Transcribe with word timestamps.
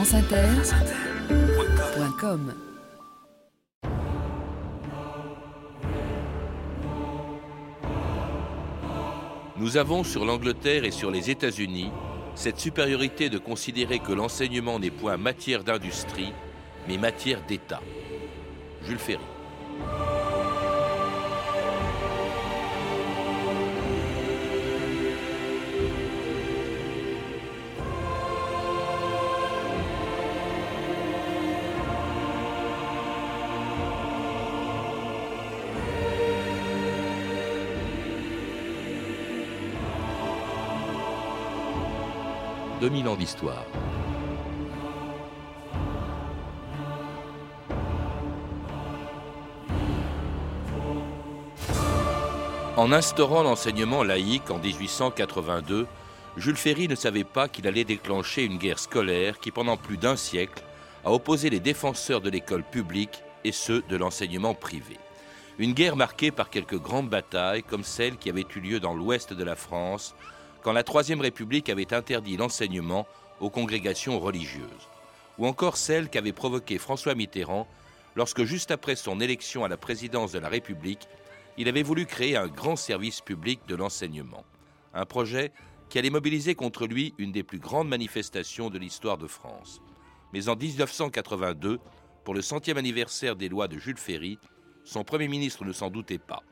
franceinter.com 0.00 2.54
Nous 9.58 9.76
avons 9.76 10.02
sur 10.02 10.24
l'Angleterre 10.24 10.86
et 10.86 10.90
sur 10.90 11.10
les 11.10 11.28
États-Unis 11.28 11.90
cette 12.34 12.58
supériorité 12.58 13.28
de 13.28 13.36
considérer 13.36 13.98
que 13.98 14.12
l'enseignement 14.12 14.78
n'est 14.78 14.90
point 14.90 15.18
matière 15.18 15.64
d'industrie, 15.64 16.32
mais 16.88 16.96
matière 16.96 17.42
d'État. 17.46 17.82
Jules 18.86 18.98
Ferry. 18.98 19.39
En 52.76 52.92
instaurant 52.92 53.42
l'enseignement 53.42 54.02
laïque 54.02 54.50
en 54.50 54.58
1882, 54.58 55.86
Jules 56.36 56.56
Ferry 56.56 56.88
ne 56.88 56.94
savait 56.94 57.24
pas 57.24 57.48
qu'il 57.48 57.68
allait 57.68 57.84
déclencher 57.84 58.44
une 58.44 58.58
guerre 58.58 58.78
scolaire 58.78 59.38
qui, 59.38 59.50
pendant 59.50 59.76
plus 59.76 59.96
d'un 59.96 60.16
siècle, 60.16 60.64
a 61.04 61.12
opposé 61.12 61.48
les 61.48 61.60
défenseurs 61.60 62.20
de 62.20 62.30
l'école 62.30 62.64
publique 62.64 63.22
et 63.44 63.52
ceux 63.52 63.82
de 63.88 63.96
l'enseignement 63.96 64.54
privé. 64.54 64.96
Une 65.58 65.74
guerre 65.74 65.94
marquée 65.94 66.30
par 66.30 66.50
quelques 66.50 66.80
grandes 66.80 67.08
batailles 67.08 67.62
comme 67.62 67.84
celle 67.84 68.16
qui 68.16 68.30
avait 68.30 68.46
eu 68.56 68.60
lieu 68.60 68.80
dans 68.80 68.94
l'ouest 68.94 69.32
de 69.32 69.44
la 69.44 69.56
France 69.56 70.14
quand 70.62 70.72
la 70.72 70.82
Troisième 70.82 71.20
République 71.20 71.68
avait 71.68 71.94
interdit 71.94 72.36
l'enseignement 72.36 73.06
aux 73.40 73.50
congrégations 73.50 74.18
religieuses, 74.20 74.88
ou 75.38 75.46
encore 75.46 75.76
celle 75.76 76.08
qu'avait 76.08 76.32
provoquée 76.32 76.78
François 76.78 77.14
Mitterrand 77.14 77.66
lorsque, 78.14 78.44
juste 78.44 78.70
après 78.70 78.96
son 78.96 79.20
élection 79.20 79.64
à 79.64 79.68
la 79.68 79.76
présidence 79.76 80.32
de 80.32 80.38
la 80.38 80.48
République, 80.48 81.08
il 81.56 81.68
avait 81.68 81.82
voulu 81.82 82.06
créer 82.06 82.36
un 82.36 82.48
grand 82.48 82.76
service 82.76 83.20
public 83.20 83.60
de 83.68 83.74
l'enseignement, 83.74 84.44
un 84.94 85.06
projet 85.06 85.52
qui 85.88 85.98
allait 85.98 86.10
mobiliser 86.10 86.54
contre 86.54 86.86
lui 86.86 87.14
une 87.18 87.32
des 87.32 87.42
plus 87.42 87.58
grandes 87.58 87.88
manifestations 87.88 88.70
de 88.70 88.78
l'histoire 88.78 89.18
de 89.18 89.26
France. 89.26 89.80
Mais 90.32 90.48
en 90.48 90.56
1982, 90.56 91.80
pour 92.24 92.34
le 92.34 92.42
centième 92.42 92.76
anniversaire 92.76 93.34
des 93.34 93.48
lois 93.48 93.66
de 93.66 93.78
Jules 93.78 93.98
Ferry, 93.98 94.38
son 94.84 95.04
Premier 95.04 95.28
ministre 95.28 95.64
ne 95.64 95.72
s'en 95.72 95.90
doutait 95.90 96.18
pas. 96.18 96.42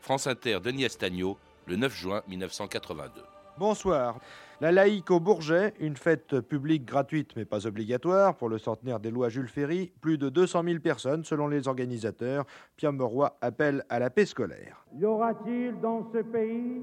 France 0.00 0.26
Inter, 0.26 0.60
Denis 0.62 0.84
Astagnaud, 0.84 1.38
le 1.66 1.76
9 1.76 1.94
juin 1.94 2.22
1982. 2.28 3.35
Bonsoir. 3.58 4.18
La 4.60 4.70
laïque 4.70 5.10
au 5.10 5.18
Bourget, 5.18 5.72
une 5.80 5.96
fête 5.96 6.40
publique 6.40 6.84
gratuite 6.84 7.34
mais 7.36 7.46
pas 7.46 7.66
obligatoire 7.66 8.34
pour 8.34 8.50
le 8.50 8.58
centenaire 8.58 9.00
des 9.00 9.10
lois 9.10 9.30
Jules 9.30 9.48
Ferry. 9.48 9.92
Plus 10.02 10.18
de 10.18 10.28
200 10.28 10.62
000 10.64 10.80
personnes 10.80 11.24
selon 11.24 11.48
les 11.48 11.66
organisateurs. 11.66 12.44
Pierre 12.76 12.92
Mauroy 12.92 13.34
appelle 13.40 13.82
à 13.88 13.98
la 13.98 14.10
paix 14.10 14.26
scolaire. 14.26 14.84
Y 14.98 15.06
aura-t-il 15.06 15.80
dans 15.80 16.06
ce 16.12 16.18
pays 16.18 16.82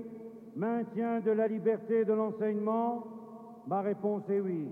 maintien 0.55 1.19
de 1.19 1.29
la 1.29 1.47
liberté 1.47 2.05
de 2.05 2.13
l'enseignement? 2.13 3.05
Ma 3.67 3.81
réponse 3.81 4.23
est 4.29 4.39
oui. 4.39 4.67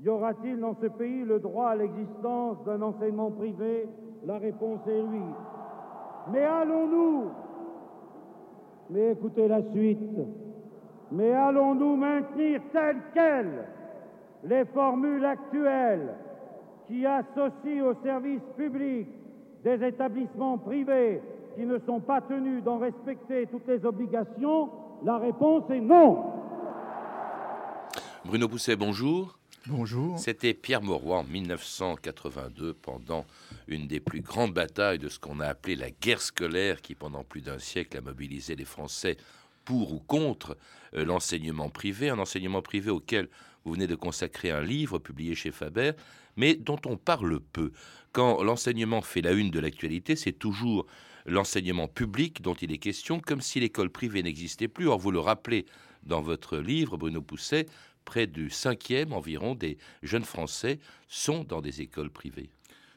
Y 0.00 0.08
aura-t-il 0.08 0.58
dans 0.58 0.76
ce 0.80 0.86
pays 0.86 1.22
le 1.24 1.38
droit 1.38 1.68
à 1.68 1.76
l'existence 1.76 2.64
d'un 2.64 2.80
enseignement 2.80 3.30
privé? 3.30 3.86
La 4.24 4.38
réponse 4.38 4.80
est 4.86 5.02
oui. 5.02 5.22
Mais 6.32 6.44
allons-nous 6.44 7.30
mais 8.90 9.12
écoutez 9.12 9.48
la 9.48 9.62
suite. 9.72 9.98
Mais 11.10 11.32
allons-nous 11.32 11.96
maintenir 11.96 12.60
telles 12.72 13.02
quelles 13.14 13.64
les 14.44 14.64
formules 14.66 15.24
actuelles 15.24 16.14
qui 16.86 17.04
associent 17.06 17.86
au 17.86 17.94
service 18.02 18.42
public 18.56 19.08
des 19.64 19.84
établissements 19.84 20.58
privés 20.58 21.20
qui 21.56 21.64
ne 21.64 21.78
sont 21.86 22.00
pas 22.00 22.20
tenus 22.20 22.62
d'en 22.62 22.78
respecter 22.78 23.46
toutes 23.46 23.66
les 23.66 23.84
obligations? 23.84 24.70
La 25.04 25.18
réponse 25.18 25.64
est 25.70 25.80
non. 25.80 26.24
Bruno 28.24 28.48
Pousset, 28.48 28.76
bonjour. 28.76 29.37
C'était 30.16 30.54
Pierre 30.54 30.82
Mauroy 30.82 31.18
en 31.18 31.24
1982 31.24 32.74
pendant 32.74 33.26
une 33.66 33.86
des 33.86 34.00
plus 34.00 34.20
grandes 34.20 34.54
batailles 34.54 34.98
de 34.98 35.08
ce 35.08 35.18
qu'on 35.18 35.40
a 35.40 35.46
appelé 35.46 35.76
la 35.76 35.90
guerre 35.90 36.20
scolaire 36.20 36.80
qui 36.80 36.94
pendant 36.94 37.24
plus 37.24 37.42
d'un 37.42 37.58
siècle 37.58 37.96
a 37.96 38.00
mobilisé 38.00 38.56
les 38.56 38.64
Français 38.64 39.16
pour 39.64 39.92
ou 39.92 39.98
contre 39.98 40.56
euh, 40.94 41.04
l'enseignement 41.04 41.68
privé, 41.68 42.08
un 42.08 42.18
enseignement 42.18 42.62
privé 42.62 42.90
auquel 42.90 43.28
vous 43.64 43.72
venez 43.72 43.86
de 43.86 43.94
consacrer 43.94 44.50
un 44.50 44.62
livre 44.62 44.98
publié 44.98 45.34
chez 45.34 45.50
Faber, 45.50 45.92
mais 46.36 46.54
dont 46.54 46.80
on 46.86 46.96
parle 46.96 47.40
peu. 47.40 47.72
Quand 48.12 48.42
l'enseignement 48.42 49.02
fait 49.02 49.20
la 49.20 49.32
une 49.32 49.50
de 49.50 49.60
l'actualité, 49.60 50.16
c'est 50.16 50.32
toujours 50.32 50.86
l'enseignement 51.26 51.88
public 51.88 52.40
dont 52.40 52.54
il 52.54 52.72
est 52.72 52.78
question, 52.78 53.20
comme 53.20 53.42
si 53.42 53.60
l'école 53.60 53.90
privée 53.90 54.22
n'existait 54.22 54.68
plus. 54.68 54.88
Or, 54.88 54.98
vous 54.98 55.10
le 55.10 55.20
rappelez 55.20 55.66
dans 56.04 56.22
votre 56.22 56.56
livre, 56.56 56.96
Bruno 56.96 57.20
Pousset, 57.20 57.66
près 58.08 58.26
du 58.26 58.48
cinquième 58.48 59.12
environ 59.12 59.54
des 59.54 59.76
jeunes 60.02 60.24
Français 60.24 60.78
sont 61.08 61.44
dans 61.44 61.60
des 61.60 61.82
écoles 61.82 62.08
privées. 62.08 62.48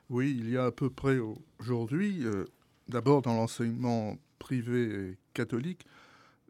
Oui, 0.09 0.33
il 0.39 0.49
y 0.49 0.55
a 0.55 0.65
à 0.67 0.71
peu 0.71 0.89
près 0.89 1.17
aujourd'hui, 1.59 2.25
euh, 2.25 2.45
d'abord 2.87 3.21
dans 3.21 3.35
l'enseignement 3.35 4.17
privé 4.39 5.17
catholique, 5.33 5.85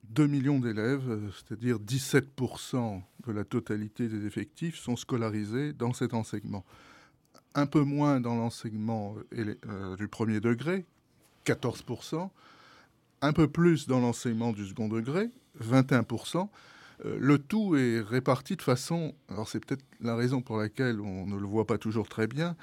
2 0.09 0.27
millions 0.27 0.59
d'élèves, 0.59 1.09
euh, 1.09 1.29
c'est-à-dire 1.31 1.79
17% 1.79 3.01
de 3.25 3.31
la 3.31 3.43
totalité 3.43 4.07
des 4.07 4.27
effectifs, 4.27 4.77
sont 4.77 4.95
scolarisés 4.95 5.73
dans 5.73 5.93
cet 5.93 6.13
enseignement. 6.13 6.63
Un 7.55 7.65
peu 7.65 7.81
moins 7.81 8.21
dans 8.21 8.35
l'enseignement 8.35 9.15
euh, 9.33 9.95
du 9.95 10.07
premier 10.07 10.39
degré, 10.39 10.85
14%, 11.47 12.29
un 13.23 13.33
peu 13.33 13.47
plus 13.47 13.87
dans 13.87 13.99
l'enseignement 13.99 14.51
du 14.51 14.67
second 14.67 14.87
degré, 14.87 15.31
21%, 15.59 16.37
euh, 16.37 16.43
le 17.03 17.37
tout 17.39 17.75
est 17.75 18.01
réparti 18.01 18.55
de 18.55 18.61
façon, 18.61 19.15
alors 19.29 19.47
c'est 19.47 19.63
peut-être 19.63 19.83
la 20.01 20.15
raison 20.15 20.41
pour 20.41 20.57
laquelle 20.57 20.99
on 20.99 21.25
ne 21.25 21.37
le 21.37 21.45
voit 21.45 21.65
pas 21.65 21.77
toujours 21.77 22.07
très 22.07 22.27
bien, 22.27 22.55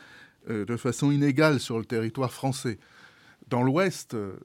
euh, 0.50 0.65
de 0.65 0.76
façon 0.76 1.10
inégale 1.10 1.60
sur 1.60 1.78
le 1.78 1.84
territoire 1.84 2.32
français. 2.32 2.78
Dans 3.49 3.62
l'Ouest, 3.62 4.15
euh, 4.15 4.38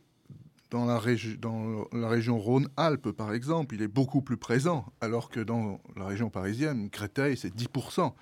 dans 0.71 0.85
la, 0.85 0.99
dans 1.39 1.87
la 1.91 2.09
région 2.09 2.39
Rhône-Alpes, 2.39 3.11
par 3.11 3.33
exemple, 3.33 3.75
il 3.75 3.81
est 3.81 3.87
beaucoup 3.87 4.21
plus 4.21 4.37
présent, 4.37 4.85
alors 5.01 5.29
que 5.29 5.39
dans 5.39 5.79
la 5.95 6.05
région 6.05 6.29
parisienne, 6.29 6.89
Créteil, 6.89 7.37
c'est 7.37 7.55
10%. 7.55 8.13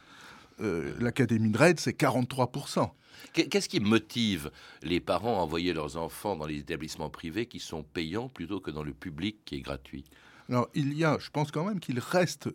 L'Académie 1.00 1.50
de 1.50 1.58
Rennes, 1.58 1.78
c'est 1.80 2.00
43%. 2.00 2.92
Qu'est-ce 3.34 3.70
qui 3.70 3.80
motive 3.80 4.52
les 4.84 5.00
parents 5.00 5.40
à 5.40 5.42
envoyer 5.42 5.74
leurs 5.74 5.98
enfants 5.98 6.36
dans 6.36 6.46
les 6.46 6.60
établissements 6.60 7.10
privés 7.10 7.48
qui 7.48 7.60
sont 7.60 7.82
payants 7.82 8.30
plutôt 8.30 8.60
que 8.60 8.70
dans 8.70 8.84
le 8.84 8.94
public 8.94 9.38
qui 9.46 9.56
est 9.56 9.62
gratuit? 9.62 10.04
Alors 10.50 10.70
il 10.74 10.94
y 10.94 11.04
a, 11.04 11.18
je 11.20 11.30
pense 11.30 11.52
quand 11.52 11.66
même 11.66 11.80
qu'il 11.80 12.00
reste 12.00 12.50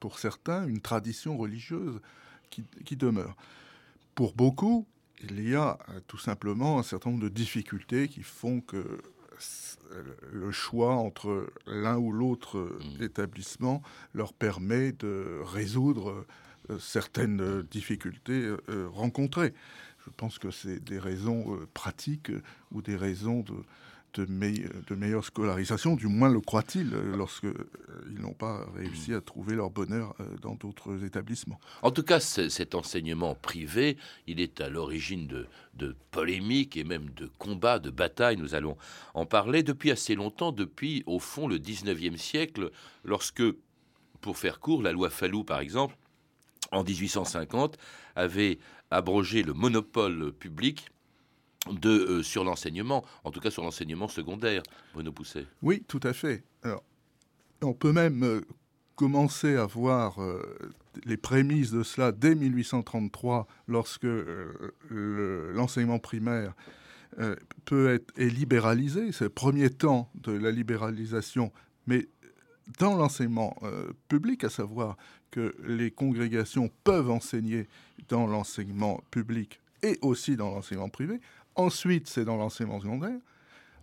pour 0.00 0.18
certains 0.18 0.66
une 0.66 0.80
tradition 0.80 1.36
religieuse 1.36 2.00
qui, 2.50 2.96
demeure. 2.96 3.36
Pour 4.14 4.34
beaucoup, 4.34 4.86
il 5.22 5.48
y 5.48 5.54
a 5.54 5.78
euh, 5.90 6.00
tout 6.06 6.18
simplement 6.18 6.78
un 6.78 6.82
certain 6.82 7.10
nombre 7.10 7.22
de 7.22 7.28
difficultés 7.28 8.08
qui 8.08 8.22
font 8.22 8.60
que 8.60 8.76
euh, 8.76 10.02
le 10.32 10.50
choix 10.50 10.94
entre 10.94 11.52
l'un 11.66 11.98
ou 11.98 12.10
l'autre 12.10 12.58
mmh. 12.58 13.02
établissement 13.02 13.82
leur 14.14 14.32
permet 14.32 14.92
de 14.92 15.40
résoudre 15.44 16.24
euh, 16.70 16.78
certaines 16.78 17.62
difficultés 17.62 18.52
rencontrées. 18.92 19.54
Je 20.04 20.10
pense 20.16 20.38
que 20.38 20.50
c'est 20.50 20.82
des 20.82 20.98
raisons 20.98 21.58
pratiques 21.74 22.32
ou 22.72 22.82
des 22.82 22.96
raisons 22.96 23.40
de, 23.40 23.54
de, 24.14 24.94
meilleure 24.94 25.24
scolarisation, 25.24 25.94
du 25.94 26.06
moins 26.06 26.28
le 26.28 26.40
croient-ils, 26.40 26.92
euh, 26.92 27.16
lorsqu'ils 27.16 27.48
euh, 27.48 28.18
n'ont 28.18 28.32
pas 28.32 28.66
réussi 28.74 29.14
à 29.14 29.20
trouver 29.20 29.54
leur 29.54 29.70
bonheur 29.70 30.14
euh, 30.20 30.24
dans 30.42 30.54
d'autres 30.54 31.04
établissements. 31.04 31.60
En 31.82 31.90
tout 31.90 32.02
cas, 32.02 32.20
cet 32.20 32.74
enseignement 32.74 33.34
privé, 33.34 33.96
il 34.26 34.40
est 34.40 34.60
à 34.60 34.68
l'origine 34.68 35.26
de, 35.26 35.46
de 35.74 35.96
polémiques 36.10 36.76
et 36.76 36.84
même 36.84 37.10
de 37.10 37.30
combats, 37.38 37.78
de 37.78 37.90
batailles. 37.90 38.36
Nous 38.36 38.54
allons 38.54 38.76
en 39.14 39.26
parler 39.26 39.62
depuis 39.62 39.90
assez 39.90 40.14
longtemps, 40.14 40.52
depuis 40.52 41.02
au 41.06 41.18
fond 41.18 41.46
le 41.46 41.58
19e 41.58 42.16
siècle, 42.16 42.70
lorsque, 43.04 43.42
pour 44.20 44.38
faire 44.38 44.60
court, 44.60 44.82
la 44.82 44.92
loi 44.92 45.10
Fallou, 45.10 45.44
par 45.44 45.60
exemple, 45.60 45.96
en 46.72 46.82
1850, 46.82 47.78
avait 48.16 48.58
abrogé 48.90 49.42
le 49.42 49.52
monopole 49.52 50.32
public 50.32 50.88
euh, 51.84 52.22
sur 52.22 52.44
l'enseignement, 52.44 53.04
en 53.24 53.30
tout 53.30 53.40
cas 53.40 53.50
sur 53.50 53.62
l'enseignement 53.62 54.08
secondaire, 54.08 54.62
Bruno 54.94 55.12
Pousset. 55.12 55.46
Oui, 55.62 55.82
tout 55.86 56.00
à 56.02 56.12
fait. 56.12 56.44
On 57.62 57.72
peut 57.72 57.92
même 57.92 58.22
euh, 58.22 58.40
commencé 58.94 59.56
à 59.56 59.66
voir 59.66 60.18
les 61.04 61.16
prémices 61.16 61.70
de 61.70 61.82
cela 61.82 62.12
dès 62.12 62.34
1833, 62.34 63.46
lorsque 63.68 64.06
l'enseignement 64.90 66.00
primaire 66.00 66.54
peut 67.64 67.90
être 67.90 68.12
est 68.16 68.28
libéralisé. 68.28 69.12
C'est 69.12 69.24
le 69.24 69.30
premier 69.30 69.70
temps 69.70 70.10
de 70.16 70.32
la 70.32 70.50
libéralisation, 70.50 71.52
mais 71.86 72.08
dans 72.80 72.96
l'enseignement 72.96 73.56
public, 74.08 74.42
à 74.42 74.50
savoir 74.50 74.96
que 75.30 75.54
les 75.64 75.92
congrégations 75.92 76.70
peuvent 76.82 77.10
enseigner 77.10 77.68
dans 78.08 78.26
l'enseignement 78.26 79.00
public 79.12 79.60
et 79.82 79.98
aussi 80.02 80.36
dans 80.36 80.50
l'enseignement 80.50 80.88
privé. 80.88 81.20
Ensuite, 81.54 82.08
c'est 82.08 82.24
dans 82.24 82.36
l'enseignement 82.36 82.80
secondaire, 82.80 83.18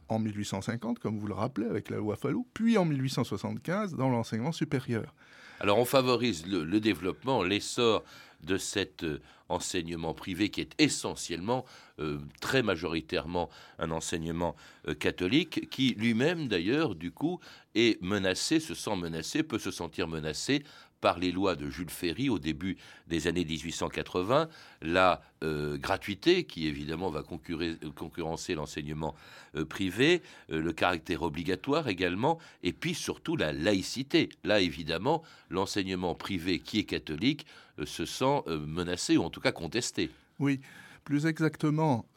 en 0.08 0.20
1850, 0.20 1.00
comme 1.00 1.18
vous 1.18 1.28
le 1.28 1.34
rappelez, 1.34 1.68
avec 1.68 1.90
la 1.90 1.98
loi 1.98 2.18
puis 2.54 2.78
en 2.78 2.86
1875, 2.86 3.96
dans 3.96 4.10
l'enseignement 4.10 4.52
supérieur. 4.52 5.14
Alors 5.60 5.78
on 5.78 5.86
favorise 5.86 6.46
le, 6.46 6.80
développement, 6.80 7.42
l'essor 7.42 8.04
de 8.44 8.58
cet 8.58 9.04
euh, 9.04 9.22
enseignement 9.50 10.14
privé 10.14 10.50
qui 10.50 10.62
est 10.62 10.74
essentiellement, 10.78 11.66
euh, 12.00 12.20
très 12.42 12.62
majoritairement, 12.62 13.50
un 13.80 13.92
enseignement 13.92 14.56
euh, 14.88 14.94
catholique, 14.94 15.70
qui 15.70 15.96
lui-même 15.98 16.48
d'ailleurs, 16.48 16.94
du 16.94 17.12
coup, 17.12 17.40
est 17.74 18.02
menacé, 18.02 18.60
se 18.60 18.74
sent 18.74 18.96
menacé, 18.98 19.44
peut 19.44 19.60
se 19.60 19.72
sentir 19.72 20.08
menacé 20.08 20.64
par 21.06 21.20
les 21.20 21.32
lois 21.32 21.56
de 21.56 21.70
Jules 21.70 21.92
Ferry 21.92 22.30
au 22.30 22.40
début 22.40 22.78
des 23.06 23.28
années 23.28 23.46
1880, 23.46 24.50
la 24.82 25.22
euh, 25.44 25.78
gratuité 25.78 26.46
qui 26.46 26.66
évidemment 26.66 27.12
va 27.12 27.22
concurrencer 27.22 28.56
l'enseignement 28.56 29.14
euh, 29.56 29.66
privé, 29.66 30.24
euh, 30.50 30.60
le 30.60 30.74
caractère 30.74 31.22
obligatoire 31.22 31.90
également, 31.90 32.40
et 32.64 32.74
puis 32.74 32.96
surtout 32.96 33.36
la 33.36 33.54
laïcité. 33.54 34.30
Là 34.44 34.62
évidemment, 34.62 35.22
l'enseignement 35.52 36.16
privé 36.16 36.58
qui 36.58 36.80
est 36.80 36.86
catholique 36.86 37.46
se 37.84 38.06
sent 38.06 38.42
menacé 38.48 39.16
ou 39.16 39.22
en 39.22 39.30
tout 39.30 39.42
cas 39.42 39.52
contesté. 39.52 40.10
Oui, 40.40 40.60
plus 41.04 41.28
exactement, 41.28 42.08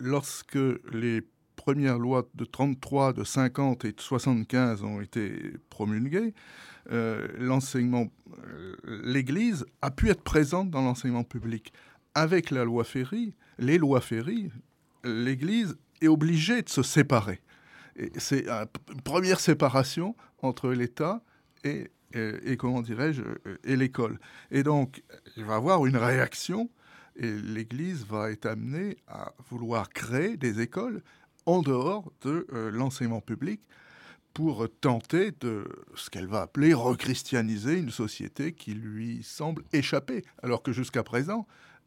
lorsque 0.00 0.58
les 0.92 1.20
premières 1.54 2.00
lois 2.00 2.26
de 2.34 2.44
33, 2.44 3.12
de 3.12 3.22
50 3.22 3.84
et 3.84 3.92
de 3.92 4.00
75 4.00 4.82
ont 4.82 5.00
été 5.00 5.52
promulguées, 5.68 6.34
l'enseignement, 7.38 8.08
l'Église 8.84 9.64
a 9.80 9.90
pu 9.90 10.10
être 10.10 10.22
présente 10.22 10.70
dans 10.70 10.82
l'enseignement 10.82 11.24
public. 11.24 11.72
Avec 12.14 12.50
la 12.50 12.64
loi 12.64 12.84
Ferry, 12.84 13.34
les 13.58 13.78
lois 13.78 14.00
Ferry, 14.00 14.50
l'Église 15.04 15.76
est 16.00 16.08
obligée 16.08 16.62
de 16.62 16.68
se 16.68 16.82
séparer. 16.82 17.40
C'est 18.16 18.48
une 18.48 19.00
première 19.02 19.40
séparation 19.40 20.14
entre 20.40 20.70
l'État 20.70 21.22
et, 21.64 21.90
et, 22.14 22.56
comment 22.56 22.82
dirais-je, 22.82 23.22
et 23.64 23.76
l'école. 23.76 24.18
Et 24.50 24.62
donc, 24.62 25.02
il 25.36 25.44
va 25.44 25.54
y 25.54 25.56
avoir 25.56 25.86
une 25.86 25.96
réaction 25.96 26.70
et 27.16 27.30
l'Église 27.30 28.06
va 28.06 28.30
être 28.30 28.46
amenée 28.46 28.96
à 29.06 29.32
vouloir 29.50 29.90
créer 29.90 30.36
des 30.36 30.60
écoles 30.60 31.02
en 31.46 31.60
dehors 31.62 32.10
de 32.22 32.46
euh, 32.52 32.70
l'enseignement 32.70 33.20
public 33.20 33.60
pour 34.34 34.66
tenter 34.80 35.32
de 35.40 35.64
ce 35.94 36.10
qu'elle 36.10 36.26
va 36.26 36.42
appeler 36.42 36.74
rechristianiser 36.74 37.78
une 37.78 37.90
société 37.90 38.52
qui 38.52 38.74
lui 38.74 39.22
semble 39.22 39.62
échapper, 39.72 40.24
alors 40.42 40.62
que 40.62 40.72
jusqu'à 40.72 41.02
présent, 41.02 41.46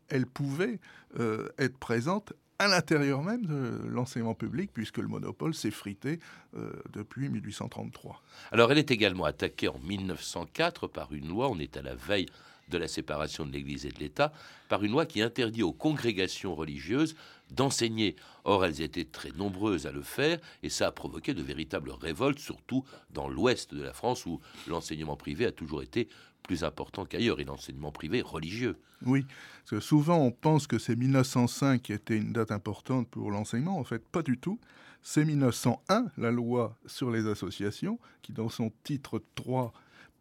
elle 0.09 0.27
pouvait 0.27 0.79
euh, 1.19 1.49
être 1.57 1.77
présente 1.77 2.33
à 2.59 2.67
l'intérieur 2.67 3.21
même 3.21 3.45
de 3.45 3.81
l'enseignement 3.87 4.35
public, 4.35 4.71
puisque 4.73 4.99
le 4.99 5.07
monopole 5.07 5.53
s'est 5.53 5.71
frité 5.71 6.19
euh, 6.55 6.71
depuis 6.93 7.29
1833. 7.29 8.21
Alors 8.51 8.71
elle 8.71 8.77
est 8.77 8.91
également 8.91 9.25
attaquée 9.25 9.67
en 9.67 9.79
1904 9.79 10.87
par 10.87 11.13
une 11.13 11.27
loi, 11.27 11.49
on 11.49 11.59
est 11.59 11.75
à 11.75 11.81
la 11.81 11.95
veille 11.95 12.27
de 12.69 12.77
la 12.77 12.87
séparation 12.87 13.45
de 13.45 13.51
l'Église 13.51 13.85
et 13.85 13.91
de 13.91 13.99
l'État, 13.99 14.31
par 14.69 14.83
une 14.83 14.91
loi 14.91 15.05
qui 15.05 15.21
interdit 15.21 15.63
aux 15.63 15.73
congrégations 15.73 16.55
religieuses 16.55 17.15
d'enseigner. 17.51 18.15
Or, 18.43 18.65
elles 18.65 18.81
étaient 18.81 19.05
très 19.05 19.31
nombreuses 19.31 19.87
à 19.87 19.91
le 19.91 20.01
faire 20.01 20.39
et 20.63 20.69
ça 20.69 20.87
a 20.87 20.91
provoqué 20.91 21.33
de 21.33 21.41
véritables 21.41 21.91
révoltes, 21.91 22.39
surtout 22.39 22.83
dans 23.11 23.27
l'ouest 23.27 23.73
de 23.73 23.83
la 23.83 23.93
France 23.93 24.25
où 24.25 24.39
l'enseignement 24.67 25.15
privé 25.15 25.45
a 25.45 25.51
toujours 25.51 25.81
été 25.81 26.07
plus 26.43 26.63
important 26.63 27.05
qu'ailleurs 27.05 27.39
et 27.39 27.43
l'enseignement 27.43 27.91
privé 27.91 28.21
religieux. 28.21 28.77
Oui, 29.05 29.25
parce 29.59 29.71
que 29.71 29.79
souvent 29.79 30.17
on 30.17 30.31
pense 30.31 30.67
que 30.67 30.77
c'est 30.77 30.95
1905 30.95 31.81
qui 31.81 31.93
était 31.93 32.17
une 32.17 32.33
date 32.33 32.51
importante 32.51 33.09
pour 33.09 33.31
l'enseignement. 33.31 33.77
En 33.77 33.83
fait, 33.83 34.05
pas 34.07 34.21
du 34.21 34.37
tout. 34.37 34.59
C'est 35.01 35.25
1901, 35.25 36.07
la 36.17 36.31
loi 36.31 36.77
sur 36.87 37.11
les 37.11 37.27
associations, 37.27 37.99
qui 38.23 38.33
dans 38.33 38.49
son 38.49 38.71
titre 38.83 39.21
3 39.35 39.71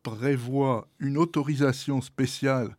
prévoit 0.02 0.88
une 0.98 1.16
autorisation 1.16 2.02
spéciale 2.02 2.76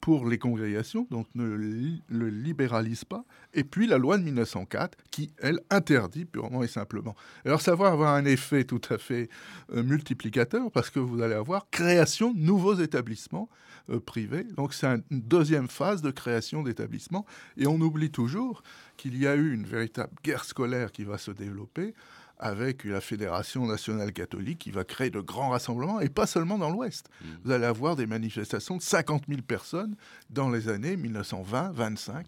pour 0.00 0.26
les 0.26 0.38
congrégations, 0.38 1.06
donc 1.10 1.26
ne 1.34 1.44
le 1.44 2.28
libéralise 2.28 3.04
pas. 3.04 3.24
Et 3.54 3.64
puis 3.64 3.86
la 3.86 3.98
loi 3.98 4.18
de 4.18 4.22
1904 4.22 4.96
qui, 5.10 5.32
elle, 5.38 5.60
interdit 5.70 6.24
purement 6.24 6.62
et 6.62 6.68
simplement. 6.68 7.14
Alors 7.44 7.60
ça 7.60 7.74
va 7.74 7.88
avoir 7.88 8.14
un 8.14 8.24
effet 8.24 8.64
tout 8.64 8.80
à 8.90 8.98
fait 8.98 9.28
euh, 9.72 9.82
multiplicateur 9.82 10.70
parce 10.70 10.90
que 10.90 10.98
vous 10.98 11.22
allez 11.22 11.34
avoir 11.34 11.68
création 11.70 12.32
de 12.32 12.40
nouveaux 12.40 12.74
établissements 12.74 13.48
euh, 13.90 14.00
privés. 14.00 14.44
Donc 14.44 14.74
c'est 14.74 14.86
une 14.86 15.02
deuxième 15.10 15.68
phase 15.68 16.02
de 16.02 16.10
création 16.10 16.62
d'établissements. 16.62 17.26
Et 17.56 17.66
on 17.66 17.80
oublie 17.80 18.10
toujours 18.10 18.62
qu'il 18.96 19.16
y 19.16 19.26
a 19.26 19.34
eu 19.34 19.52
une 19.52 19.64
véritable 19.64 20.12
guerre 20.22 20.44
scolaire 20.44 20.92
qui 20.92 21.04
va 21.04 21.18
se 21.18 21.30
développer 21.30 21.94
avec 22.38 22.84
la 22.84 23.00
Fédération 23.00 23.66
nationale 23.66 24.12
catholique 24.12 24.58
qui 24.58 24.70
va 24.70 24.84
créer 24.84 25.10
de 25.10 25.20
grands 25.20 25.50
rassemblements, 25.50 26.00
et 26.00 26.08
pas 26.08 26.26
seulement 26.26 26.58
dans 26.58 26.70
l'Ouest. 26.70 27.08
Mmh. 27.20 27.26
Vous 27.44 27.50
allez 27.50 27.66
avoir 27.66 27.96
des 27.96 28.06
manifestations 28.06 28.76
de 28.76 28.82
50 28.82 29.24
000 29.28 29.42
personnes 29.42 29.96
dans 30.30 30.50
les 30.50 30.68
années 30.68 30.96
1920-25. 30.96 32.24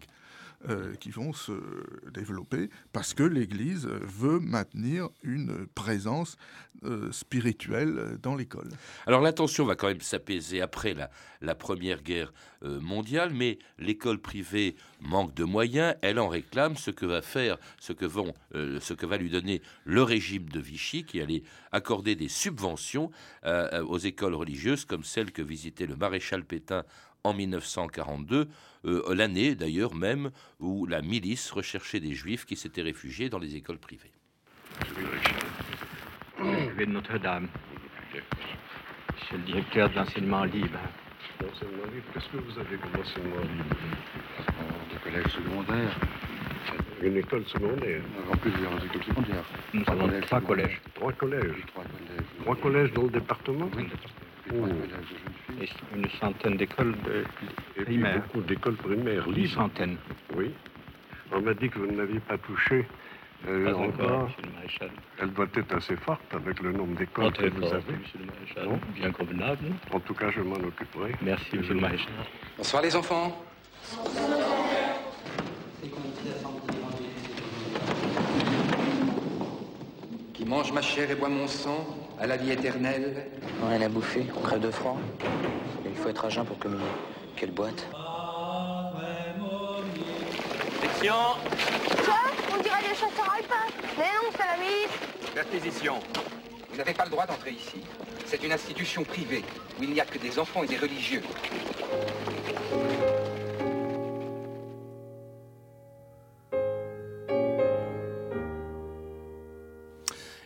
Euh, 0.69 0.93
qui 0.99 1.09
vont 1.09 1.33
se 1.33 1.53
développer 2.13 2.69
parce 2.93 3.15
que 3.15 3.23
l'Église 3.23 3.87
veut 3.87 4.39
maintenir 4.39 5.09
une 5.23 5.65
présence 5.65 6.37
euh, 6.83 7.11
spirituelle 7.11 8.19
dans 8.21 8.35
l'école. 8.35 8.69
Alors 9.07 9.21
l'attention 9.21 9.65
va 9.65 9.73
quand 9.73 9.87
même 9.87 10.01
s'apaiser 10.01 10.61
après 10.61 10.93
la, 10.93 11.09
la, 11.41 11.55
Première 11.55 12.03
Guerre 12.03 12.31
euh, 12.63 12.79
mondiale, 12.79 13.31
mais 13.33 13.57
l'école 13.79 14.19
privée 14.19 14.75
manque 14.99 15.33
de 15.33 15.45
moyens, 15.45 15.95
elle 16.03 16.19
en 16.19 16.27
réclame 16.27 16.77
ce 16.77 16.91
que 16.91 17.07
va 17.07 17.23
faire, 17.23 17.57
ce 17.79 17.91
que, 17.91 18.05
vont, 18.05 18.35
ce 18.53 18.93
que 18.93 19.07
va 19.07 19.17
lui 19.17 19.31
donner 19.31 19.63
le 19.83 20.03
régime 20.03 20.47
de 20.49 20.59
Vichy, 20.59 21.05
qui 21.05 21.21
allait 21.21 21.41
accorder 21.71 22.15
des 22.15 22.29
subventions 22.29 23.09
aux 23.43 23.97
écoles 23.97 24.35
religieuses 24.35 24.85
comme 24.85 25.03
celle 25.03 25.31
que 25.31 25.41
visitait 25.41 25.87
le 25.87 25.95
maréchal 25.95 26.43
Pétain 26.43 26.83
en 27.23 27.33
1942, 27.33 28.47
euh, 28.85 29.13
l'année 29.13 29.55
d'ailleurs 29.55 29.93
même 29.93 30.31
où 30.59 30.85
la 30.85 31.01
milice 31.01 31.51
recherchait 31.51 31.99
des 31.99 32.13
juifs 32.13 32.45
qui 32.45 32.55
s'étaient 32.55 32.81
réfugiés 32.81 33.29
dans 33.29 33.39
les 33.39 33.55
écoles 33.55 33.77
privées. 33.77 34.11
Je 36.39 36.85
de 36.85 36.91
Notre-Dame. 36.91 37.47
Je 38.13 39.35
le 39.37 39.43
directeur 39.43 39.89
de 39.89 39.95
l'enseignement 39.95 40.43
libre. 40.45 40.79
L'enseignement 41.41 41.85
libre, 41.93 42.05
qu'est-ce 42.13 42.29
que 42.29 42.37
vous 42.37 42.59
avez 42.59 42.77
comme 42.77 43.01
enseignement 43.01 43.41
libre? 43.41 43.75
Des 44.91 44.97
collèges 45.03 45.31
secondaires. 45.31 45.99
Une 47.01 47.17
école 47.17 47.45
secondaire 47.47 48.01
En 48.31 48.37
plus, 48.37 48.51
des 48.51 48.85
écoles 48.85 49.03
secondaires. 49.03 49.45
Nous 49.73 49.83
avons 49.87 50.21
trois 50.21 50.41
collèges. 50.41 50.81
Trois 50.95 51.13
collèges 51.13 51.65
Trois 52.41 52.55
collèges 52.55 52.93
dans 52.93 53.03
le 53.03 53.09
département? 53.09 53.69
Oui 53.75 53.87
une 55.95 56.09
centaine 56.19 56.57
d'écoles 56.57 56.95
primaires. 57.83 58.21
Beaucoup 58.27 58.41
d'écoles 58.41 58.75
primaires. 58.75 59.27
Une 59.27 59.47
centaine. 59.47 59.97
Oui. 60.35 60.51
On 61.31 61.41
m'a 61.41 61.53
dit 61.53 61.69
que 61.69 61.79
vous 61.79 61.87
ne 61.87 61.97
l'aviez 61.97 62.19
pas 62.19 62.37
touché. 62.37 62.85
Euh, 63.47 63.71
pas 63.71 63.75
encore, 63.75 64.23
monsieur 64.23 64.41
le 64.43 64.51
maréchal. 64.51 64.91
Elle 65.19 65.31
doit 65.31 65.47
être 65.55 65.75
assez 65.75 65.95
forte 65.95 66.21
avec 66.33 66.59
le 66.61 66.71
nombre 66.73 66.95
d'écoles 66.95 67.31
que 67.33 67.47
vous 67.47 67.63
avez. 67.65 67.93
monsieur 67.93 68.19
le 68.19 68.25
maréchal. 68.25 68.79
Bien 68.95 69.11
convenable. 69.11 69.65
En 69.91 69.99
tout 69.99 70.13
cas, 70.13 70.29
je 70.29 70.41
m'en 70.41 70.57
occuperai. 70.57 71.15
Merci, 71.21 71.57
monsieur 71.57 71.73
le 71.73 71.79
maréchal. 71.79 72.11
Bonsoir, 72.57 72.83
les 72.83 72.95
enfants. 72.95 73.43
Qui 80.33 80.45
mange 80.45 80.71
ma 80.71 80.81
chair 80.81 81.09
et 81.09 81.15
boit 81.15 81.29
mon 81.29 81.47
sang 81.47 82.00
à 82.21 82.27
la 82.27 82.37
vie 82.37 82.51
éternelle. 82.51 83.25
Rien 83.67 83.81
à 83.81 83.89
bouffer, 83.89 84.27
on 84.37 84.41
crève 84.41 84.59
de 84.59 84.71
froid. 84.71 84.97
Il 85.85 85.95
faut 85.95 86.09
être 86.09 86.25
à 86.25 86.29
jeun 86.29 86.45
pour 86.45 86.57
communier. 86.59 86.85
Quelle 87.35 87.51
boîte 87.51 87.87
Section 90.81 91.15
Quoi? 92.05 92.15
On 92.53 92.61
dirait 92.61 92.81
des 92.81 92.95
chasseurs 92.95 93.33
alpins. 93.35 93.55
Mais 93.97 94.03
non, 94.03 94.29
c'est 94.31 94.45
la 94.45 94.57
milice. 94.57 95.33
Perquisition. 95.33 95.95
Vous 96.69 96.77
n'avez 96.77 96.93
pas 96.93 97.05
le 97.05 97.09
droit 97.09 97.25
d'entrer 97.25 97.51
ici. 97.51 97.81
C'est 98.27 98.43
une 98.43 98.51
institution 98.51 99.03
privée 99.03 99.43
où 99.79 99.83
il 99.83 99.89
n'y 99.89 99.99
a 99.99 100.05
que 100.05 100.19
des 100.19 100.37
enfants 100.37 100.63
et 100.63 100.67
des 100.67 100.77
religieux. 100.77 101.23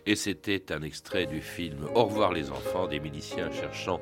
Et 0.05 0.15
c'était 0.15 0.71
un 0.71 0.81
extrait 0.83 1.25
du 1.25 1.41
film 1.41 1.87
Au 1.95 2.05
revoir 2.05 2.31
les 2.31 2.51
enfants 2.51 2.87
des 2.87 2.99
miliciens 2.99 3.51
cherchant 3.51 3.99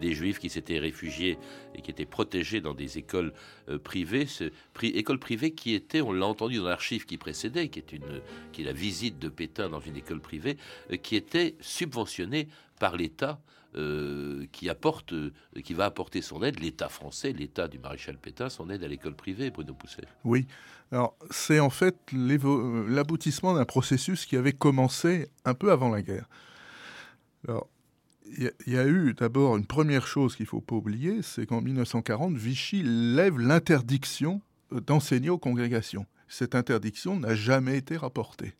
des 0.00 0.12
juifs 0.12 0.38
qui 0.38 0.50
s'étaient 0.50 0.78
réfugiés 0.78 1.38
et 1.74 1.82
qui 1.82 1.90
étaient 1.90 2.06
protégés 2.06 2.60
dans 2.60 2.74
des 2.74 2.98
écoles 2.98 3.32
euh, 3.68 3.78
privées, 3.78 4.26
ce, 4.26 4.50
écoles 4.82 5.18
privées 5.18 5.52
qui 5.52 5.74
étaient, 5.74 6.00
on 6.00 6.12
l'a 6.12 6.26
entendu 6.26 6.58
dans 6.58 6.64
l'archive 6.64 7.06
qui 7.06 7.16
précédait, 7.16 7.68
qui 7.68 7.78
est, 7.78 7.92
une, 7.92 8.20
qui 8.52 8.62
est 8.62 8.64
la 8.64 8.72
visite 8.72 9.18
de 9.18 9.28
Pétain 9.28 9.68
dans 9.68 9.80
une 9.80 9.96
école 9.96 10.20
privée, 10.20 10.56
euh, 10.90 10.96
qui 10.96 11.16
était 11.16 11.56
subventionnées 11.60 12.48
par 12.78 12.96
l'État 12.96 13.40
euh, 13.76 14.46
qui 14.52 14.68
apporte, 14.68 15.14
qui 15.64 15.74
va 15.74 15.86
apporter 15.86 16.22
son 16.22 16.44
aide, 16.44 16.60
l'État 16.60 16.88
français, 16.88 17.32
l'État 17.32 17.66
du 17.66 17.80
maréchal 17.80 18.16
Pétain, 18.18 18.48
son 18.48 18.70
aide 18.70 18.84
à 18.84 18.88
l'école 18.88 19.16
privée, 19.16 19.50
Bruno 19.50 19.74
Pousset. 19.74 20.04
Oui, 20.22 20.46
alors 20.92 21.16
c'est 21.30 21.58
en 21.58 21.70
fait 21.70 21.96
l'aboutissement 22.12 23.52
d'un 23.54 23.64
processus 23.64 24.26
qui 24.26 24.36
avait 24.36 24.52
commencé 24.52 25.28
un 25.44 25.54
peu 25.54 25.72
avant 25.72 25.88
la 25.88 26.02
guerre. 26.02 26.28
Alors, 27.48 27.68
il 28.26 28.52
y, 28.66 28.76
a 28.76 28.86
eu 28.86 29.14
d'abord 29.14 29.56
une 29.56 29.66
première 29.66 30.06
chose 30.06 30.34
qu'il 30.34 30.44
ne 30.44 30.48
faut 30.48 30.60
pas 30.60 30.76
oublier, 30.76 31.22
c'est 31.22 31.46
qu'en 31.46 31.60
1940, 31.60 32.34
Vichy 32.36 32.82
lève 32.82 33.38
l'interdiction 33.38 34.40
d'enseigner 34.70 35.30
aux 35.30 35.38
congrégations. 35.38 36.06
Cette 36.28 36.54
interdiction 36.54 37.18
n'a 37.18 37.34
jamais 37.34 37.76
été 37.76 37.96
rapportée. 37.96 38.54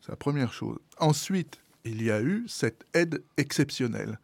C'est 0.00 0.10
la 0.10 0.16
première 0.16 0.52
chose. 0.52 0.78
Ensuite, 0.98 1.60
il 1.84 2.02
y 2.02 2.10
a 2.10 2.22
eu 2.22 2.44
cette 2.48 2.84
aide 2.94 3.22
exceptionnelle, 3.36 4.18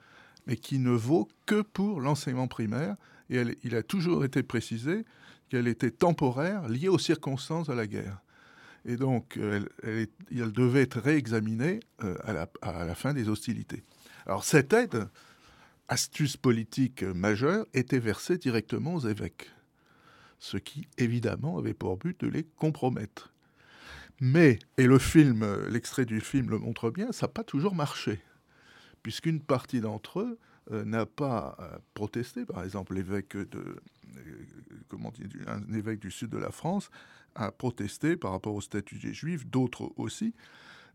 mais 0.46 0.56
qui 0.56 0.78
ne 0.78 0.90
vaut 0.90 1.28
que 1.44 1.60
pour 1.60 2.00
l'enseignement 2.00 2.48
primaire, 2.48 2.96
et 3.28 3.42
il 3.62 3.76
a 3.76 3.82
toujours 3.82 4.24
été 4.24 4.42
précisé 4.42 5.04
qu'elle 5.50 5.68
était 5.68 5.90
temporaire, 5.90 6.68
liée 6.68 6.88
aux 6.88 6.98
circonstances 6.98 7.68
de 7.68 7.74
la 7.74 7.86
guerre. 7.86 8.22
Et 8.84 8.96
donc, 8.96 9.38
elle, 9.82 10.52
devait 10.52 10.82
être 10.82 11.00
réexaminée 11.00 11.80
euh, 12.04 12.16
à 12.62 12.84
la 12.84 12.94
fin 12.94 13.12
des 13.12 13.28
hostilités. 13.28 13.82
Alors, 14.26 14.44
cette 14.44 14.72
aide, 14.72 15.08
astuce 15.88 16.36
politique 16.36 17.02
majeure, 17.02 17.64
était 17.74 18.00
versée 18.00 18.38
directement 18.38 18.94
aux 18.94 19.08
évêques, 19.08 19.50
ce 20.38 20.56
qui, 20.56 20.88
évidemment, 20.98 21.58
avait 21.58 21.74
pour 21.74 21.96
but 21.96 22.20
de 22.20 22.28
les 22.28 22.42
compromettre. 22.42 23.32
Mais, 24.20 24.58
et 24.78 24.86
le 24.86 24.98
film, 24.98 25.42
euh, 25.42 25.68
l'extrait 25.68 26.06
du 26.06 26.20
film 26.20 26.50
le 26.50 26.58
montre 26.58 26.90
bien, 26.90 27.12
ça 27.12 27.26
n'a 27.26 27.32
pas 27.32 27.44
toujours 27.44 27.74
marché, 27.74 28.20
puisqu'une 29.02 29.40
partie 29.40 29.80
d'entre 29.80 30.20
eux 30.20 30.38
euh, 30.72 30.84
n'a 30.84 31.06
pas 31.06 31.56
euh, 31.60 31.78
protesté. 31.94 32.44
Par 32.46 32.64
exemple, 32.64 32.94
l'évêque 32.94 33.36
de, 33.36 33.76
dire, 35.12 35.48
un 35.48 35.72
évêque 35.72 36.00
du 36.00 36.10
sud 36.10 36.30
de 36.30 36.38
la 36.38 36.50
France 36.50 36.90
a 37.34 37.52
protesté 37.52 38.16
par 38.16 38.32
rapport 38.32 38.54
au 38.54 38.60
statut 38.60 38.98
des 38.98 39.12
Juifs, 39.12 39.46
d'autres 39.46 39.92
aussi. 39.96 40.34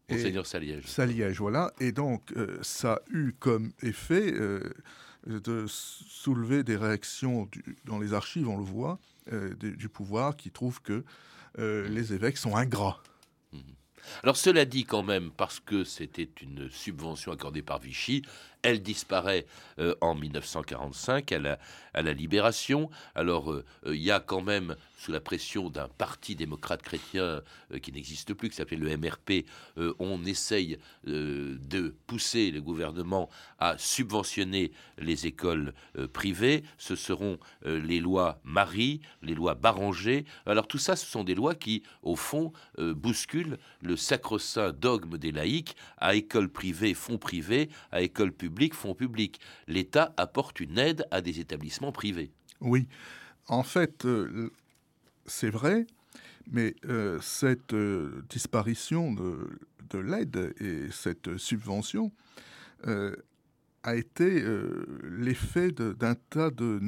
Monseigneur 0.09 0.45
Saliège. 0.45 0.85
Saliège, 0.85 1.39
voilà. 1.39 1.73
Et 1.79 1.91
donc, 1.91 2.33
ça 2.61 2.93
a 2.93 2.99
eu 3.11 3.33
comme 3.33 3.71
effet 3.81 4.33
de 5.25 5.65
soulever 5.67 6.63
des 6.63 6.75
réactions 6.75 7.49
dans 7.85 7.99
les 7.99 8.13
archives, 8.13 8.49
on 8.49 8.57
le 8.57 8.63
voit, 8.63 8.99
du 9.59 9.87
pouvoir 9.87 10.35
qui 10.35 10.51
trouve 10.51 10.81
que 10.81 11.03
les 11.57 12.13
évêques 12.13 12.37
sont 12.37 12.55
ingrats. 12.55 13.01
Alors 14.23 14.35
cela 14.35 14.65
dit 14.65 14.83
quand 14.83 15.03
même, 15.03 15.29
parce 15.31 15.59
que 15.59 15.83
c'était 15.83 16.29
une 16.41 16.69
subvention 16.71 17.31
accordée 17.31 17.61
par 17.61 17.79
Vichy, 17.79 18.23
elle 18.63 18.81
disparaît 18.81 19.45
euh, 19.79 19.95
en 20.01 20.15
1945 20.15 21.31
à 21.31 21.39
la, 21.39 22.13
Libération. 22.13 22.89
Alors 23.15 23.51
euh, 23.51 23.65
euh, 23.85 23.95
il 23.95 24.01
y 24.01 24.11
a 24.11 24.19
quand 24.19 24.41
même, 24.41 24.75
sous 24.97 25.11
la 25.11 25.19
pression 25.19 25.69
d'un 25.69 25.87
parti 25.87 26.35
démocrate 26.35 26.81
chrétien 26.81 27.41
qui 27.81 27.91
n'existe 27.91 28.33
plus, 28.33 28.49
qui 28.49 28.55
s'appelait 28.55 28.77
le 28.77 28.95
MRP, 28.97 29.45
on 29.97 30.23
essaye 30.25 30.77
de 31.05 31.95
pousser 32.05 32.51
le 32.51 32.61
gouvernement 32.61 33.27
à 33.57 33.79
subventionner 33.79 34.71
les 34.99 35.25
écoles 35.25 35.73
privées. 36.13 36.63
Ce 36.77 36.95
seront 36.95 37.39
les 37.65 37.99
lois 37.99 38.39
Marie, 38.43 39.01
les 39.23 39.33
lois 39.33 39.55
Barranger. 39.55 40.25
Alors 40.45 40.67
tout 40.67 40.77
ça, 40.77 40.95
ce 40.95 41.07
sont 41.07 41.23
des 41.23 41.33
lois 41.33 41.55
qui, 41.55 41.81
au 42.03 42.15
fond, 42.15 42.53
bousculent 42.77 43.57
le 43.81 43.97
sacro-saint 43.97 44.71
dogme 44.71 45.17
des 45.17 45.31
laïcs 45.31 45.75
à 45.97 46.13
école 46.13 46.49
privée, 46.49 46.93
fonds 46.93 47.17
privés, 47.17 47.69
à 47.91 48.01
école 48.01 48.31
publique 48.31 48.50
fonds 48.73 48.95
publics. 48.95 49.39
L'État 49.67 50.13
apporte 50.17 50.59
une 50.59 50.77
aide 50.77 51.05
à 51.11 51.21
des 51.21 51.39
établissements 51.39 51.91
privés. 51.91 52.31
Oui, 52.61 52.87
en 53.47 53.63
fait, 53.63 54.05
euh, 54.05 54.51
c'est 55.25 55.49
vrai, 55.49 55.87
mais 56.51 56.75
euh, 56.85 57.19
cette 57.21 57.73
euh, 57.73 58.23
disparition 58.29 59.13
de, 59.13 59.97
l'aide 59.99 60.53
et 60.61 60.89
cette 60.89 61.37
subvention 61.37 62.13
a 63.83 63.95
été 63.95 64.41
l'effet 65.03 65.71
d'un 65.71 66.15
tas 66.15 66.49
de 66.49 66.79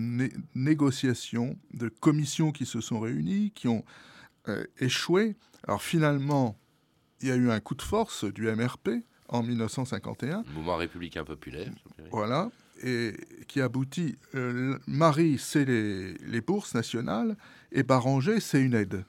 négociations, 0.56 1.58
de 1.74 1.90
commissions 1.90 2.54
qui 2.54 2.66
se 2.66 2.80
sont 2.80 3.02
réunies, 3.02 3.52
qui 3.52 3.68
ont 3.68 3.84
échoué. 4.80 5.36
Alors 5.68 5.84
finalement, 5.84 6.58
il 7.20 7.28
y 7.28 7.32
a 7.32 7.36
eu 7.36 7.52
un 7.52 7.60
coup 7.60 7.76
de 7.76 7.82
force 7.82 8.24
du 8.24 8.44
MRP 8.44 9.04
en 9.34 9.44
1951. 9.44 10.44
Mouvement 10.54 10.78
républicain 10.78 11.24
populaire. 11.24 11.70
Voilà, 12.12 12.50
et 12.84 13.14
qui 13.48 13.62
aboutit. 13.62 14.16
Euh, 14.36 14.78
Marie, 14.88 15.38
c'est 15.38 15.66
les, 15.66 16.42
bourses 16.42 16.74
nationales, 16.74 17.36
et 17.72 17.84
Baranger, 17.84 18.40
c'est 18.40 18.62
une 18.62 18.76
aide. 18.76 19.04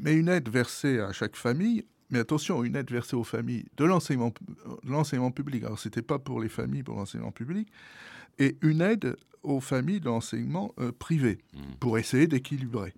Mais 0.00 0.14
une 0.14 0.28
aide 0.28 0.48
versée 0.48 1.00
à 1.00 1.12
chaque 1.12 1.36
famille, 1.36 1.84
mais 2.10 2.20
attention, 2.20 2.62
une 2.62 2.76
aide 2.76 2.90
versée 2.90 3.16
aux 3.16 3.24
familles 3.24 3.66
de 3.76 3.84
l'enseignement, 3.84 5.30
public. 5.30 5.64
Alors, 5.64 5.78
c'était 5.78 6.02
pas 6.02 6.18
pour 6.18 6.40
les 6.40 6.48
familles, 6.48 6.82
pour 6.82 6.96
l'enseignement 6.96 7.32
public, 7.32 7.68
et 8.38 8.56
une 8.62 8.80
aide 8.80 9.16
aux 9.42 9.60
familles 9.60 10.00
de 10.00 10.06
l'enseignement 10.06 10.72
euh, 10.78 10.92
privé, 10.92 11.38
mmh. 11.52 11.58
pour 11.80 11.98
essayer 11.98 12.26
d'équilibrer. 12.26 12.94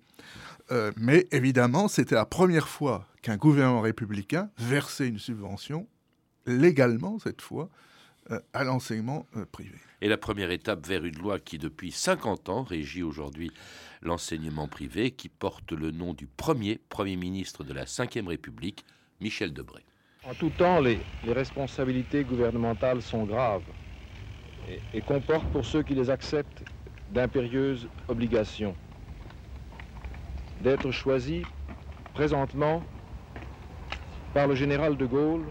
Euh, 0.71 0.91
mais 0.97 1.27
évidemment, 1.31 1.87
c'était 1.87 2.15
la 2.15 2.25
première 2.25 2.67
fois 2.67 3.07
qu'un 3.21 3.37
gouvernement 3.37 3.81
républicain 3.81 4.49
versait 4.57 5.07
une 5.07 5.19
subvention 5.19 5.87
légalement 6.45 7.19
cette 7.19 7.41
fois, 7.41 7.69
euh, 8.31 8.39
à 8.53 8.63
l'enseignement 8.63 9.25
euh, 9.37 9.45
privé. 9.51 9.77
Et 10.01 10.07
la 10.07 10.17
première 10.17 10.51
étape 10.51 10.85
vers 10.85 11.03
une 11.03 11.17
loi 11.17 11.39
qui, 11.39 11.57
depuis 11.57 11.91
50 11.91 12.49
ans, 12.49 12.63
régit 12.63 13.01
aujourd'hui 13.01 13.51
l'enseignement 14.03 14.67
privé, 14.67 15.09
qui 15.09 15.29
porte 15.29 15.71
le 15.71 15.89
nom 15.89 16.13
du 16.13 16.27
premier 16.27 16.79
Premier 16.89 17.15
ministre 17.15 17.63
de 17.63 17.73
la 17.73 17.85
Ve 17.85 18.27
République, 18.27 18.85
Michel 19.19 19.51
Debré. 19.51 19.83
En 20.23 20.35
tout 20.35 20.51
temps, 20.51 20.79
les, 20.79 20.99
responsabilités 21.27 22.23
gouvernementales 22.23 23.01
sont 23.01 23.23
graves 23.23 23.63
et, 24.69 24.79
et 24.93 25.01
comportent 25.01 25.51
pour 25.51 25.65
ceux 25.65 25.81
qui 25.81 25.95
les 25.95 26.11
acceptent 26.11 26.63
d'impérieuses 27.11 27.87
obligations. 28.07 28.75
D'être 30.61 30.91
choisi 30.91 31.41
présentement 32.13 32.83
par 34.35 34.47
le 34.47 34.53
général 34.53 34.97
de 34.97 35.05
Gaulle 35.07 35.45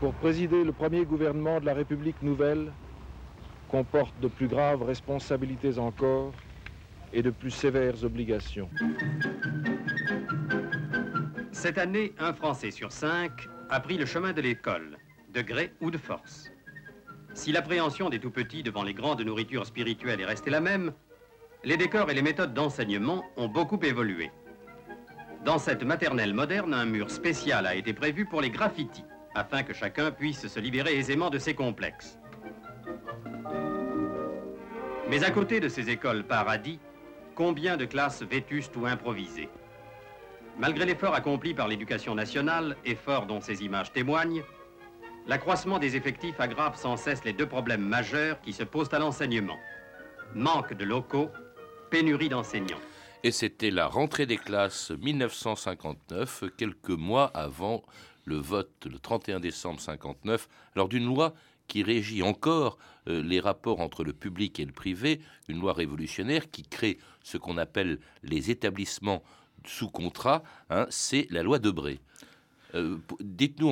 pour 0.00 0.14
présider 0.14 0.64
le 0.64 0.72
premier 0.72 1.04
gouvernement 1.04 1.60
de 1.60 1.66
la 1.66 1.74
République 1.74 2.20
nouvelle 2.22 2.72
comporte 3.68 4.18
de 4.20 4.28
plus 4.28 4.48
graves 4.48 4.82
responsabilités 4.82 5.78
encore 5.78 6.32
et 7.12 7.22
de 7.22 7.30
plus 7.30 7.50
sévères 7.50 8.04
obligations. 8.04 8.68
Cette 11.52 11.78
année, 11.78 12.12
un 12.18 12.32
Français 12.32 12.70
sur 12.70 12.92
cinq 12.92 13.48
a 13.70 13.80
pris 13.80 13.96
le 13.96 14.06
chemin 14.06 14.32
de 14.32 14.40
l'école, 14.40 14.98
de 15.32 15.40
gré 15.40 15.72
ou 15.80 15.90
de 15.90 15.98
force. 15.98 16.52
Si 17.32 17.50
l'appréhension 17.52 18.10
des 18.10 18.20
tout-petits 18.20 18.62
devant 18.62 18.82
les 18.82 18.94
grandes 18.94 19.22
nourritures 19.22 19.66
spirituelles 19.66 20.20
est 20.20 20.26
restée 20.26 20.50
la 20.50 20.60
même, 20.60 20.92
les 21.64 21.76
décors 21.76 22.10
et 22.10 22.14
les 22.14 22.22
méthodes 22.22 22.54
d'enseignement 22.54 23.24
ont 23.36 23.48
beaucoup 23.48 23.80
évolué. 23.82 24.30
Dans 25.44 25.58
cette 25.58 25.82
maternelle 25.82 26.34
moderne, 26.34 26.74
un 26.74 26.84
mur 26.84 27.10
spécial 27.10 27.66
a 27.66 27.74
été 27.74 27.92
prévu 27.92 28.24
pour 28.24 28.40
les 28.40 28.50
graffitis 28.50 29.04
afin 29.34 29.62
que 29.62 29.72
chacun 29.72 30.10
puisse 30.10 30.46
se 30.46 30.60
libérer 30.60 30.96
aisément 30.96 31.30
de 31.30 31.38
ses 31.38 31.54
complexes. 31.54 32.18
Mais 35.08 35.22
à 35.24 35.30
côté 35.30 35.60
de 35.60 35.68
ces 35.68 35.90
écoles 35.90 36.24
paradis, 36.24 36.78
combien 37.34 37.76
de 37.76 37.84
classes 37.84 38.22
vétustes 38.22 38.76
ou 38.76 38.86
improvisées 38.86 39.48
Malgré 40.58 40.86
l'effort 40.86 41.14
accompli 41.14 41.52
par 41.52 41.66
l'éducation 41.66 42.14
nationale, 42.14 42.76
effort 42.84 43.26
dont 43.26 43.40
ces 43.40 43.64
images 43.64 43.92
témoignent, 43.92 44.44
l'accroissement 45.26 45.78
des 45.78 45.96
effectifs 45.96 46.38
aggrave 46.38 46.76
sans 46.76 46.96
cesse 46.96 47.24
les 47.24 47.32
deux 47.32 47.48
problèmes 47.48 47.82
majeurs 47.82 48.40
qui 48.40 48.52
se 48.52 48.62
posent 48.62 48.94
à 48.94 48.98
l'enseignement. 48.98 49.58
Manque 50.34 50.74
de 50.74 50.84
locaux, 50.84 51.28
pénurie 51.90 52.28
d'enseignants. 52.28 52.80
Et 53.24 53.30
c'était 53.30 53.70
la 53.70 53.86
rentrée 53.86 54.26
des 54.26 54.36
classes 54.36 54.90
1959, 54.90 56.44
quelques 56.56 56.90
mois 56.90 57.30
avant 57.34 57.82
le 58.24 58.36
vote 58.36 58.86
le 58.90 58.98
31 58.98 59.40
décembre 59.40 59.80
59 59.80 60.48
lors 60.76 60.88
d'une 60.88 61.06
loi 61.06 61.34
qui 61.68 61.82
régit 61.82 62.22
encore 62.22 62.78
euh, 63.08 63.22
les 63.22 63.40
rapports 63.40 63.80
entre 63.80 64.04
le 64.04 64.12
public 64.12 64.60
et 64.60 64.64
le 64.64 64.72
privé, 64.72 65.20
une 65.48 65.60
loi 65.60 65.72
révolutionnaire 65.72 66.50
qui 66.50 66.62
crée 66.62 66.98
ce 67.22 67.38
qu'on 67.38 67.56
appelle 67.56 67.98
les 68.22 68.50
établissements 68.50 69.22
sous 69.64 69.88
contrat, 69.88 70.42
hein, 70.70 70.86
c'est 70.90 71.26
la 71.30 71.42
loi 71.42 71.58
Debré. 71.58 72.00
Euh, 72.74 72.98
dites-nous 73.20 73.70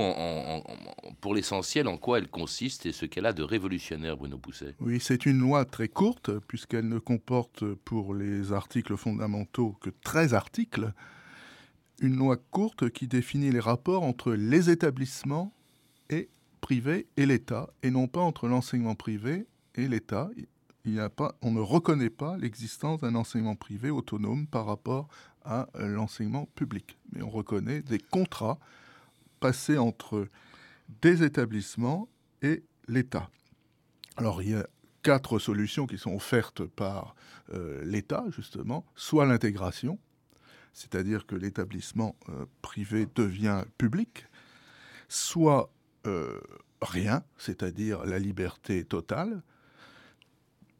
pour 1.20 1.34
l'essentiel 1.34 1.88
en 1.88 1.96
quoi 1.96 2.18
elle 2.18 2.28
consiste 2.28 2.86
et 2.86 2.92
ce 2.92 3.04
qu'elle 3.04 3.26
a 3.26 3.32
de 3.32 3.42
révolutionnaire, 3.42 4.16
Bruno 4.16 4.38
Pousset? 4.38 4.74
Oui, 4.80 5.00
c'est 5.00 5.26
une 5.26 5.40
loi 5.40 5.64
très 5.64 5.88
courte 5.88 6.30
puisqu'elle 6.46 6.88
ne 6.88 7.00
comporte 7.00 7.64
pour 7.74 8.14
les 8.14 8.52
articles 8.52 8.96
fondamentaux 8.96 9.76
que 9.80 9.90
13 9.90 10.34
articles. 10.34 10.92
Une 12.02 12.16
loi 12.16 12.36
courte 12.36 12.90
qui 12.90 13.06
définit 13.06 13.52
les 13.52 13.60
rapports 13.60 14.02
entre 14.02 14.32
les 14.32 14.70
établissements 14.70 15.54
privés 16.60 17.06
et 17.16 17.26
l'État 17.26 17.70
et 17.82 17.90
non 17.90 18.08
pas 18.08 18.20
entre 18.20 18.48
l'enseignement 18.48 18.94
privé 18.94 19.46
et 19.76 19.86
l'État. 19.86 20.30
On 21.42 21.50
ne 21.52 21.60
reconnaît 21.60 22.10
pas 22.10 22.36
l'existence 22.38 23.00
d'un 23.00 23.14
enseignement 23.14 23.54
privé 23.54 23.90
autonome 23.90 24.48
par 24.48 24.66
rapport 24.66 25.08
à 25.44 25.68
l'enseignement 25.74 26.46
public. 26.56 26.98
Mais 27.12 27.22
on 27.22 27.30
reconnaît 27.30 27.82
des 27.82 27.98
contrats 27.98 28.58
passés 29.38 29.78
entre 29.78 30.26
des 31.02 31.22
établissements 31.22 32.08
et 32.42 32.64
l'État. 32.88 33.30
Alors 34.16 34.42
il 34.42 34.50
y 34.50 34.54
a 34.54 34.66
quatre 35.02 35.38
solutions 35.38 35.86
qui 35.86 35.98
sont 35.98 36.14
offertes 36.14 36.64
par 36.64 37.14
euh, 37.52 37.84
l'État, 37.84 38.24
justement, 38.30 38.84
soit 38.94 39.26
l'intégration, 39.26 39.98
c'est-à-dire 40.72 41.26
que 41.26 41.34
l'établissement 41.34 42.16
euh, 42.28 42.46
privé 42.62 43.06
devient 43.14 43.64
public, 43.78 44.26
soit 45.08 45.72
euh, 46.06 46.40
rien, 46.80 47.22
c'est-à-dire 47.38 48.04
la 48.04 48.18
liberté 48.18 48.84
totale, 48.84 49.42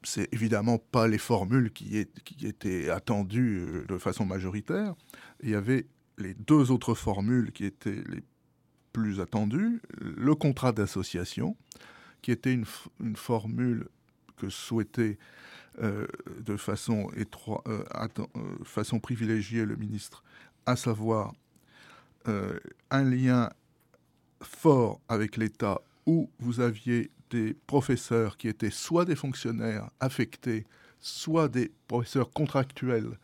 c'est 0.04 0.32
évidemment 0.32 0.78
pas 0.78 1.06
les 1.06 1.18
formules 1.18 1.72
qui, 1.72 1.98
étaient 1.98 2.90
attendues 2.90 3.60
euh, 3.60 3.84
de 3.86 3.98
façon 3.98 4.24
majoritaire. 4.24 4.94
Il 5.42 5.50
y 5.50 5.54
avait 5.54 5.86
les 6.18 6.34
deux 6.34 6.70
autres 6.70 6.94
formules 6.94 7.52
qui 7.52 7.64
étaient 7.64 8.02
les 8.08 8.22
plus 8.92 9.20
attendues. 9.20 9.80
Le 10.00 10.34
contrat 10.34 10.72
d'association, 10.72 11.56
qui 12.20 12.30
était 12.30 12.52
une, 12.52 13.16
formule 13.16 13.88
que 14.36 14.48
souhaitait 14.48 15.18
euh, 15.80 16.06
de 16.40 16.56
façon, 16.56 17.10
étroite, 17.16 17.66
euh, 17.66 18.40
façon 18.64 19.00
privilégiée 19.00 19.64
le 19.64 19.76
ministre, 19.76 20.22
à 20.66 20.76
savoir 20.76 21.32
un 22.24 23.02
lien 23.02 23.50
fort 24.40 25.00
avec 25.08 25.36
l'État 25.36 25.80
où 26.06 26.30
vous 26.38 26.60
aviez 26.60 27.10
des 27.30 27.54
professeurs 27.66 28.36
qui 28.36 28.48
étaient 28.48 28.70
soit 28.70 29.04
des 29.04 29.16
fonctionnaires 29.16 29.90
affectés, 29.98 30.66
soit 31.00 31.48
des 31.48 31.72
professeurs 31.88 32.30
contractuels, 32.30 33.18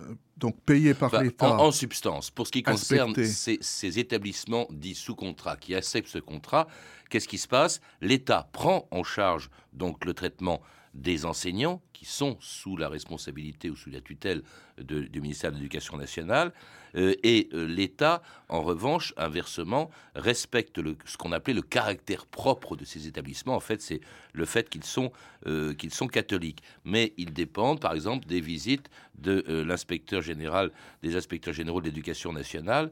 euh, 0.00 0.14
donc 0.36 0.60
payés 0.62 0.94
par 0.94 1.22
l'État. 1.22 1.56
En, 1.58 1.70
substance, 1.70 2.30
pour 2.30 2.46
ce 2.46 2.52
qui 2.52 2.62
concerne 2.62 3.14
ces, 3.14 3.58
ces, 3.60 3.98
établissements 3.98 4.66
dits 4.70 4.94
sous 4.94 5.14
contrat, 5.14 5.56
qui 5.56 5.74
acceptent 5.74 6.08
ce 6.08 6.18
contrat, 6.18 6.66
qu'est-ce 7.08 7.28
qui 7.28 7.38
se 7.38 7.48
passe? 7.48 7.80
L'État 8.00 8.48
prend 8.52 8.88
en 8.90 9.04
charge 9.04 9.50
donc 9.72 10.04
le 10.04 10.14
traitement 10.14 10.60
des 10.94 11.24
enseignants 11.24 11.80
qui 11.92 12.04
sont 12.04 12.36
sous 12.40 12.76
la 12.76 12.88
responsabilité 12.88 13.70
ou 13.70 13.76
sous 13.76 13.90
la 13.90 14.00
tutelle 14.00 14.42
du 14.78 15.20
ministère 15.20 15.50
de 15.50 15.56
l'Éducation 15.56 15.96
nationale, 15.96 16.52
et 16.94 17.48
euh, 17.52 17.66
l'État, 17.66 18.22
en 18.48 18.62
revanche, 18.62 19.14
inversement, 19.16 19.90
respecte 20.14 20.80
ce 21.04 21.16
qu'on 21.16 21.32
appelait 21.32 21.54
le 21.54 21.62
caractère 21.62 22.26
propre 22.26 22.76
de 22.76 22.84
ces 22.84 23.06
établissements. 23.06 23.54
En 23.56 23.60
fait, 23.60 23.80
c'est 23.80 24.00
le 24.32 24.44
fait 24.44 24.68
qu'ils 24.68 24.84
sont, 24.84 25.12
euh, 25.46 25.74
qu'ils 25.74 25.92
sont 25.92 26.08
catholiques. 26.08 26.62
Mais 26.84 27.12
ils 27.16 27.32
dépendent, 27.32 27.80
par 27.80 27.94
exemple, 27.94 28.26
des 28.26 28.40
visites 28.40 28.88
de 29.18 29.44
l'inspecteur 29.66 30.20
général, 30.20 30.72
des 31.02 31.16
inspecteurs 31.16 31.54
généraux 31.54 31.80
de 31.80 31.86
l'éducation 31.86 32.32
nationale. 32.32 32.90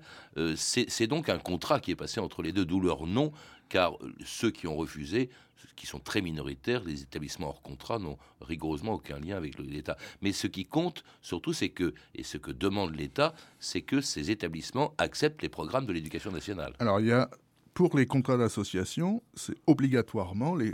c'est 0.54 1.06
donc 1.06 1.28
un 1.28 1.38
contrat 1.38 1.80
qui 1.80 1.90
est 1.90 1.96
passé 1.96 2.20
entre 2.20 2.42
les 2.42 2.52
deux, 2.52 2.64
d'où 2.64 2.80
leur 2.80 3.06
nom 3.06 3.32
car 3.68 3.96
ceux 4.24 4.50
qui 4.50 4.66
ont 4.66 4.76
refusé, 4.76 5.30
qui 5.76 5.86
sont 5.86 5.98
très 5.98 6.20
minoritaires, 6.20 6.82
les 6.84 7.02
établissements 7.02 7.48
hors 7.48 7.62
contrat 7.62 7.98
n'ont 7.98 8.18
rigoureusement 8.42 8.94
aucun 8.94 9.18
lien 9.18 9.36
avec 9.36 9.58
l'État. 9.58 9.96
Mais 10.20 10.32
ce 10.32 10.46
qui 10.46 10.66
compte 10.66 11.04
surtout, 11.22 11.54
c'est 11.54 11.70
que, 11.70 11.94
et 12.14 12.22
ce 12.22 12.36
que 12.36 12.50
demande 12.50 12.94
l'État, 12.94 13.34
c'est 13.58 13.80
que 13.90 14.00
ces 14.00 14.30
établissements 14.30 14.94
acceptent 14.98 15.42
les 15.42 15.48
programmes 15.48 15.84
de 15.84 15.92
l'éducation 15.92 16.30
nationale. 16.30 16.74
Alors 16.78 17.00
il 17.00 17.08
y 17.08 17.12
a, 17.12 17.28
pour 17.74 17.96
les 17.96 18.06
contrats 18.06 18.36
d'association, 18.36 19.20
c'est 19.34 19.56
obligatoirement 19.66 20.54
les, 20.54 20.72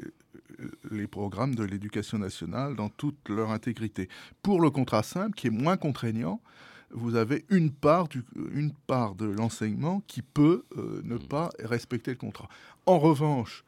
les 0.90 1.06
programmes 1.06 1.54
de 1.54 1.64
l'éducation 1.64 2.18
nationale 2.18 2.76
dans 2.76 2.90
toute 2.90 3.30
leur 3.30 3.52
intégrité. 3.52 4.10
Pour 4.42 4.60
le 4.60 4.68
contrat 4.68 5.02
simple, 5.02 5.34
qui 5.34 5.46
est 5.46 5.56
moins 5.64 5.78
contraignant, 5.78 6.42
vous 6.90 7.14
avez 7.16 7.46
une 7.48 7.70
part, 7.70 8.06
du, 8.08 8.22
une 8.52 8.74
part 8.86 9.14
de 9.14 9.24
l'enseignement 9.24 10.02
qui 10.06 10.20
peut 10.20 10.66
euh, 10.76 11.00
ne 11.02 11.14
mm. 11.14 11.26
pas 11.26 11.48
respecter 11.60 12.10
le 12.10 12.18
contrat. 12.18 12.50
En 12.84 12.98
revanche, 12.98 13.64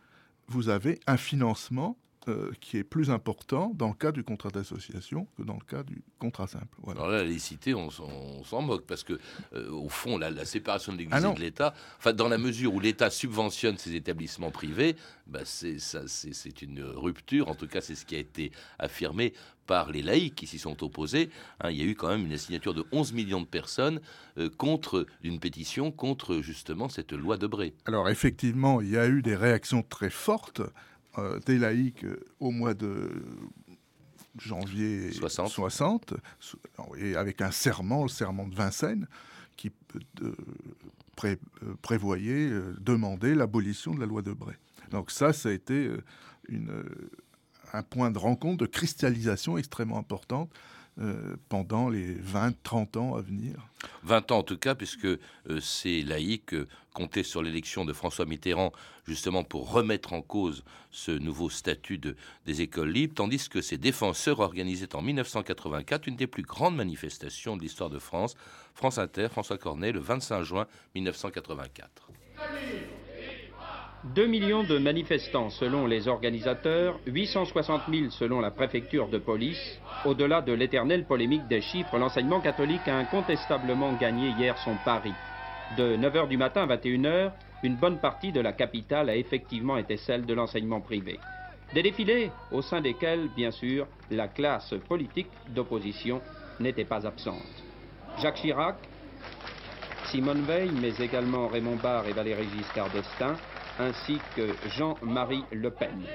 vous 0.49 0.69
avez 0.69 1.01
un 1.07 1.17
financement 1.17 1.97
euh, 2.29 2.53
qui 2.61 2.77
est 2.77 2.85
plus 2.85 3.11
important 3.11 3.73
dans 3.75 3.89
le 3.89 3.95
cas 3.95 4.13
du 4.13 4.23
contrat 4.23 4.51
d'association 4.51 5.27
que 5.37 5.43
dans 5.43 5.55
le 5.55 5.65
cas 5.65 5.83
du 5.83 6.03
contrat 6.19 6.47
simple. 6.47 6.77
Voilà. 6.83 7.01
Alors 7.01 7.13
là, 7.13 7.19
la 7.19 7.25
laïcité, 7.25 7.75
on, 7.75 7.91
s'en 7.91 8.63
moque 8.63 8.87
parce 8.87 9.05
que, 9.05 9.19
euh, 9.55 9.71
au 9.71 9.89
fond, 9.89 10.19
la, 10.19 10.45
séparation 10.45 10.93
de 10.93 10.99
l'Église 10.99 11.25
ah 11.25 11.31
et 11.31 11.35
de 11.35 11.41
l'État, 11.41 11.75
enfin, 11.99 12.13
dans 12.13 12.29
la 12.29 12.39
mesure 12.39 12.75
où 12.75 12.81
l'État 12.81 13.11
subventionne 13.11 13.79
ses 13.79 13.95
établissements 13.95 14.51
privés, 14.51 14.97
bah, 15.27 15.41
c'est 15.45 16.63
une 16.63 16.83
rupture. 16.83 17.49
En 17.49 17.55
tout 17.55 17.69
cas, 17.69 17.81
c'est 17.81 17.95
ce 17.95 18.05
qui 18.05 18.17
a 18.17 18.19
été 18.19 18.53
affirmé 18.79 19.33
par 19.69 19.93
les 19.93 20.03
laïcs 20.03 20.35
qui 20.35 20.47
s'y 20.49 20.59
sont 20.59 20.83
opposés. 20.83 21.31
Hein. 21.61 21.71
il 21.71 21.77
y 21.77 21.83
a 21.83 21.85
eu 21.85 21.95
quand 21.95 22.09
même 22.09 22.27
une 22.27 22.37
signature 22.39 22.75
de 22.75 22.85
11 22.91 23.13
millions 23.13 23.41
de 23.41 23.47
personnes 23.47 24.01
euh, 24.39 24.49
contre 24.49 25.07
une 25.23 25.39
pétition 25.39 25.93
contre 25.93 26.41
justement 26.41 26.89
cette 26.89 27.13
loi 27.13 27.37
de 27.37 27.47
Bré. 27.47 27.75
Alors 27.85 28.09
effectivement, 28.09 28.81
il 28.81 28.91
y 28.91 28.99
a 28.99 29.07
eu 29.07 29.23
des 29.23 29.37
réactions 29.37 29.83
très 29.83 30.11
fortes 30.11 30.63
des 31.47 31.59
laïcs 31.59 32.05
euh, 32.05 32.25
au 32.41 32.51
mois 32.51 32.75
de 32.75 33.11
janvier 34.39 35.11
60. 35.13 36.15
et 36.99 37.17
avec 37.17 37.41
un 37.41 37.51
serment, 37.51 38.03
le 38.03 38.09
serment 38.09 38.47
de 38.47 38.55
Vincennes, 38.55 39.09
qui 39.57 39.73
prévoyait, 41.83 42.51
demander 42.79 43.35
l'abolition 43.35 43.93
de 43.93 44.01
la 44.01 44.07
loi 44.07 44.23
de 44.23 44.33
Bray. 44.33 44.55
Donc 44.93 45.11
ça, 45.11 45.33
ça 45.33 45.49
a 45.49 45.53
été 45.53 45.91
une, 46.49 46.85
un 47.73 47.83
point 47.83 48.13
de 48.13 48.19
rencontre, 48.19 48.59
de 48.59 48.67
cristallisation 48.67 49.59
extrêmement 49.59 49.99
importante 49.99 50.51
euh, 51.01 51.37
pendant 51.49 51.89
les 51.89 52.15
20-30 52.15 52.99
ans 52.99 53.15
à 53.15 53.21
venir. 53.21 53.55
20 54.03 54.33
ans 54.33 54.39
en 54.39 54.43
tout 54.43 54.59
cas, 54.59 54.75
puisque 54.75 55.05
euh, 55.05 55.19
ces 55.61 56.03
laïcs 56.03 56.55
euh, 56.55 56.67
comptaient 56.93 57.23
sur 57.23 57.41
l'élection 57.41 57.85
de 57.85 57.93
François 57.93 58.27
Mitterrand 58.27 58.73
justement 59.07 59.45
pour 59.45 59.71
remettre 59.71 60.13
en 60.13 60.23
cause 60.23 60.65
ce 60.91 61.13
nouveau 61.13 61.51
statut 61.51 62.01
des 62.47 62.63
écoles 62.63 62.91
libres, 62.91 63.15
tandis 63.15 63.49
que 63.49 63.61
ces 63.61 63.79
défenseurs 63.79 64.41
organisaient 64.41 64.97
en 64.97 65.03
1984 65.03 66.09
une 66.09 66.17
des 66.17 66.27
plus 66.27 66.43
grandes 66.43 66.75
manifestations 66.75 67.57
de 67.57 67.63
l'histoire 67.63 67.91
de 67.91 68.01
France, 68.01 68.35
France 68.75 68.99
Inter, 68.99 69.29
François 69.31 69.57
Cornet, 69.57 69.93
le 69.93 70.01
25 70.01 70.43
juin 70.43 70.67
1984. 70.97 72.11
2 74.05 74.27
millions 74.29 74.63
de 74.63 74.79
manifestants 74.79 75.51
selon 75.51 75.87
les 75.87 76.07
organisateurs, 76.07 77.01
860 77.07 77.83
000 77.91 78.11
selon 78.11 78.41
la 78.41 78.53
préfecture 78.53 79.09
de 79.09 79.19
police. 79.19 79.81
Au-delà 80.05 80.41
de 80.41 80.53
l'éternelle 80.53 81.05
polémique 81.05 81.49
des 81.49 81.61
chiffres, 81.61 81.99
l'enseignement 81.99 82.41
catholique 82.41 82.87
a 82.87 82.97
incontestablement 82.97 83.93
gagné 83.95 84.29
hier 84.39 84.57
son 84.59 84.77
pari. 84.85 85.13
De 85.77 85.97
9h 85.97 86.29
du 86.29 86.37
matin 86.37 86.63
à 86.63 86.77
21h, 86.77 87.33
une 87.65 87.75
bonne 87.75 87.99
partie 87.99 88.31
de 88.31 88.41
la 88.41 88.53
capitale 88.53 89.11
a 89.11 89.17
effectivement 89.17 89.77
été 89.77 89.97
celle 89.97 90.25
de 90.25 90.33
l'enseignement 90.33 90.81
privé. 90.81 91.19
Des 91.75 91.83
défilés 91.83 92.31
au 92.53 92.63
sein 92.63 92.81
desquels, 92.81 93.29
bien 93.37 93.51
sûr, 93.51 93.89
la 94.13 94.29
classe 94.29 94.75
politique 94.89 95.31
d'opposition 95.49 96.23
n'était 96.61 96.85
pas 96.85 97.05
absente. 97.05 97.65
Jacques 98.23 98.37
Chirac, 98.37 98.77
Simone 100.07 100.43
Veil, 100.43 100.71
mais 100.81 100.95
également 101.05 101.49
Raymond 101.49 101.77
Barre 101.83 102.07
et 102.07 102.13
Valéry 102.13 102.47
Giscard 102.57 102.91
d'Estaing 102.91 103.35
ainsi 103.79 104.19
que 104.37 104.49
Jean-Marie 104.77 105.45
Le 105.53 105.71
Pen. 105.71 106.07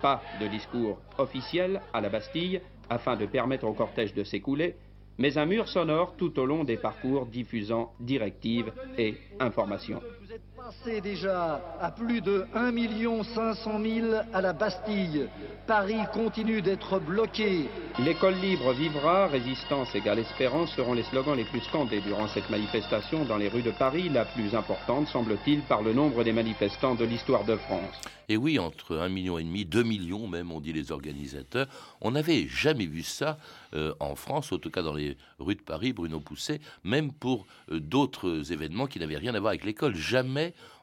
Pas 0.00 0.22
de 0.40 0.46
discours 0.46 0.98
officiel 1.18 1.80
à 1.92 2.00
la 2.00 2.08
Bastille 2.08 2.60
afin 2.90 3.16
de 3.16 3.26
permettre 3.26 3.66
au 3.66 3.72
cortège 3.72 4.14
de 4.14 4.24
s'écouler, 4.24 4.76
mais 5.18 5.36
un 5.38 5.46
mur 5.46 5.68
sonore 5.68 6.14
tout 6.16 6.38
au 6.38 6.46
long 6.46 6.64
des 6.64 6.76
parcours 6.76 7.26
diffusant 7.26 7.92
directives 8.00 8.72
et 8.96 9.14
informations. 9.40 10.02
Êtes 10.32 10.56
passé 10.56 11.00
déjà 11.00 11.60
à 11.80 11.90
plus 11.90 12.20
de 12.20 12.44
1 12.54 13.24
500 13.24 13.80
000 13.80 14.06
à 14.34 14.40
la 14.42 14.52
Bastille. 14.52 15.26
Paris 15.66 16.00
continue 16.12 16.60
d'être 16.60 16.98
bloqué. 16.98 17.68
L'école 17.98 18.34
libre 18.34 18.72
vivra, 18.74 19.28
résistance 19.28 19.94
égale 19.94 20.18
espérance 20.18 20.74
seront 20.74 20.92
les 20.92 21.04
slogans 21.04 21.36
les 21.36 21.44
plus 21.44 21.60
scandés 21.60 22.00
durant 22.00 22.28
cette 22.28 22.50
manifestation 22.50 23.24
dans 23.24 23.38
les 23.38 23.48
rues 23.48 23.62
de 23.62 23.70
Paris, 23.70 24.10
la 24.10 24.26
plus 24.26 24.54
importante, 24.54 25.08
semble-t-il, 25.08 25.62
par 25.62 25.82
le 25.82 25.94
nombre 25.94 26.24
des 26.24 26.32
manifestants 26.32 26.94
de 26.94 27.04
l'histoire 27.04 27.44
de 27.44 27.56
France. 27.56 27.98
Et 28.30 28.36
oui, 28.36 28.58
entre 28.58 28.96
1,5 28.96 29.08
million 29.08 29.38
et 29.38 29.44
demi, 29.44 29.64
2 29.64 29.82
millions 29.82 30.28
même, 30.28 30.52
ont 30.52 30.60
dit 30.60 30.74
les 30.74 30.92
organisateurs. 30.92 31.66
On 32.02 32.10
n'avait 32.10 32.46
jamais 32.46 32.84
vu 32.84 33.02
ça 33.02 33.38
euh, 33.74 33.94
en 34.00 34.14
France, 34.16 34.52
en 34.52 34.58
tout 34.58 34.70
cas 34.70 34.82
dans 34.82 34.92
les 34.92 35.16
rues 35.38 35.54
de 35.54 35.62
Paris, 35.62 35.94
Bruno 35.94 36.20
Pousset, 36.20 36.60
même 36.84 37.10
pour 37.10 37.46
euh, 37.72 37.80
d'autres 37.80 38.52
événements 38.52 38.86
qui 38.86 38.98
n'avaient 38.98 39.16
rien 39.16 39.34
à 39.34 39.40
voir 39.40 39.50
avec 39.50 39.64
l'école. 39.64 39.94
Jamais, 39.94 40.17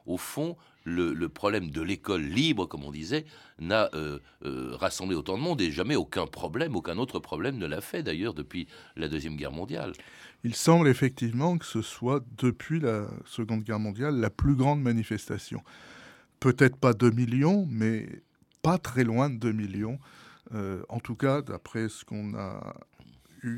au 0.06 0.16
fond, 0.16 0.56
le, 0.84 1.28
problème 1.28 1.70
de 1.70 1.82
l'école 1.82 2.22
libre, 2.22 2.66
comme 2.66 2.84
on 2.84 2.92
disait, 2.92 3.24
n'a 3.58 3.90
euh, 3.94 4.20
rassemblé 4.42 5.16
autant 5.16 5.36
de 5.36 5.42
monde 5.42 5.60
et 5.60 5.72
jamais 5.72 5.96
aucun 5.96 6.26
problème, 6.26 6.76
aucun 6.76 6.98
autre 6.98 7.18
problème 7.18 7.58
ne 7.58 7.66
l'a 7.66 7.80
fait 7.80 8.02
d'ailleurs 8.02 8.34
depuis 8.34 8.68
la 8.96 9.08
Deuxième 9.08 9.36
Guerre 9.36 9.52
mondiale. 9.52 9.92
Il 10.44 10.54
semble 10.54 10.88
effectivement 10.88 11.58
que 11.58 11.64
ce 11.64 11.82
soit 11.82 12.24
depuis 12.38 12.78
la 12.78 13.06
Seconde 13.24 13.64
Guerre 13.64 13.80
mondiale 13.80 14.16
la 14.16 14.30
plus 14.30 14.54
grande 14.54 14.80
manifestation. 14.80 15.62
Peut-être 16.38 16.76
pas 16.76 16.92
2 16.92 17.10
millions, 17.10 17.66
mais 17.68 18.06
pas 18.62 18.78
très 18.78 19.02
loin 19.02 19.28
de 19.28 19.36
2 19.36 19.52
millions. 19.52 19.98
en 20.88 21.00
tout 21.00 21.16
cas, 21.16 21.42
d'après 21.42 21.88
ce 21.88 22.04
qu'on 22.04 22.34
a 22.34 22.74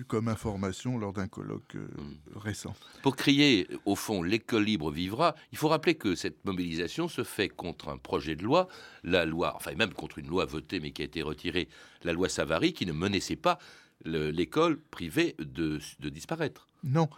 comme 0.07 0.29
information 0.29 0.98
lors 0.98 1.12
d'un 1.12 1.29
colloque 1.29 1.74
euh, 1.77 1.87
hmm. 1.96 2.38
récent. 2.38 2.74
Pour 3.03 3.16
crier, 3.16 3.66
au 3.85 3.96
fond, 3.96 4.22
l'école 4.22 4.64
libre 4.64 4.90
vivra, 4.90 5.35
il 5.53 5.59
faut 5.59 5.68
rappeler 5.68 5.94
que 5.94 6.14
cette 6.14 6.44
mobilisation 6.44 7.09
se 7.09 7.24
fait 7.24 7.48
contre 7.48 7.88
un 7.88 7.98
projet 7.98 8.37
de 8.37 8.42
loi, 8.42 8.68
la 9.05 9.24
loi, 9.24 9.55
enfin 9.57 9.74
même 9.74 9.92
contre 9.92 10.18
une 10.18 10.29
loi 10.29 10.44
votée 10.44 10.81
mais 10.81 10.90
qui 10.90 11.03
a 11.03 11.05
été 11.05 11.22
retirée, 11.22 11.68
la 12.03 12.12
loi 12.12 12.29
Savary, 12.29 12.72
qui 12.72 12.87
ne 12.87 12.92
menaçait 12.92 13.37
pas 13.37 13.59
l'école 14.05 14.79
privée 14.79 15.35
de, 15.38 15.81
de 15.98 16.09
disparaître. 16.09 16.68
Non, 16.85 17.09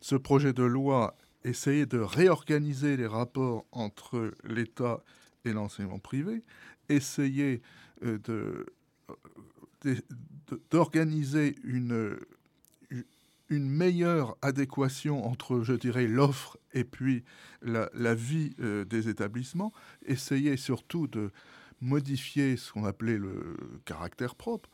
ce 0.00 0.16
projet 0.16 0.52
de 0.52 0.62
loi 0.62 1.16
essayait 1.44 1.86
de 1.86 1.98
réorganiser 1.98 2.96
les 2.96 3.06
rapports 3.06 3.64
entre 3.72 4.32
l'État 4.44 5.02
et 5.44 5.52
l'enseignement 5.52 5.98
privé, 5.98 6.42
essayait 6.88 7.62
euh, 8.04 8.18
de 8.18 8.66
d'organiser 10.70 11.56
une, 11.64 12.18
une 13.48 13.68
meilleure 13.68 14.36
adéquation 14.42 15.24
entre, 15.26 15.62
je 15.62 15.74
dirais, 15.74 16.06
l'offre 16.06 16.58
et 16.72 16.84
puis 16.84 17.24
la, 17.62 18.14
vie 18.14 18.54
euh, 18.60 18.84
des 18.84 19.08
établissements, 19.08 19.72
essayer 20.04 20.56
surtout 20.56 21.06
de 21.06 21.30
modifier 21.80 22.56
ce 22.56 22.72
qu'on 22.72 22.84
appelait 22.84 23.18
le 23.18 23.56
caractère 23.84 24.34
propre 24.34 24.70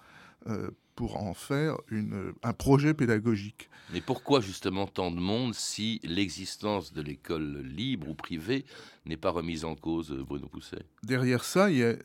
euh, 0.46 0.70
pour 0.94 1.16
en 1.16 1.34
faire 1.34 1.78
une, 1.88 2.32
un 2.42 2.52
projet 2.52 2.94
pédagogique. 2.94 3.68
Mais 3.92 4.00
pourquoi 4.00 4.40
justement 4.40 4.86
tant 4.86 5.10
de 5.10 5.20
monde 5.20 5.54
si 5.54 6.00
l'existence 6.04 6.92
de 6.92 7.02
l'école 7.02 7.62
libre 7.62 8.08
ou 8.08 8.14
privée 8.14 8.64
n'est 9.06 9.16
pas 9.16 9.30
remise 9.30 9.64
en 9.64 9.74
cause, 9.74 10.12
Bruno 10.12 10.48
Pousset? 10.48 10.84
Derrière 11.02 11.44
ça, 11.44 11.70
il 11.70 11.98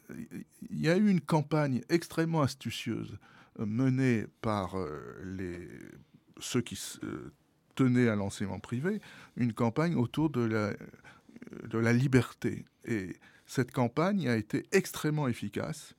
y, 0.72 0.90
a, 0.90 0.98
eu 0.98 1.10
une 1.10 1.22
campagne 1.22 1.82
extrêmement 1.90 2.42
astucieuse 2.42 3.18
euh, 3.60 3.66
menée 3.66 4.26
par 4.42 4.78
euh, 4.78 5.00
les, 5.24 5.68
ceux 6.40 6.62
qui 6.62 6.80
tenaient 7.76 8.10
à 8.10 8.16
l'enseignement 8.16 8.60
privé, 8.60 9.02
une 9.36 9.54
campagne 9.54 9.96
autour 9.96 10.30
de 10.30 10.42
la, 10.42 10.74
de 11.70 11.78
la 11.78 11.94
liberté. 11.94 12.66
Et 12.86 13.16
cette 13.46 13.72
campagne 13.72 14.28
a 14.28 14.36
été 14.36 14.66
extrêmement 14.72 15.28
efficace. 15.28 15.96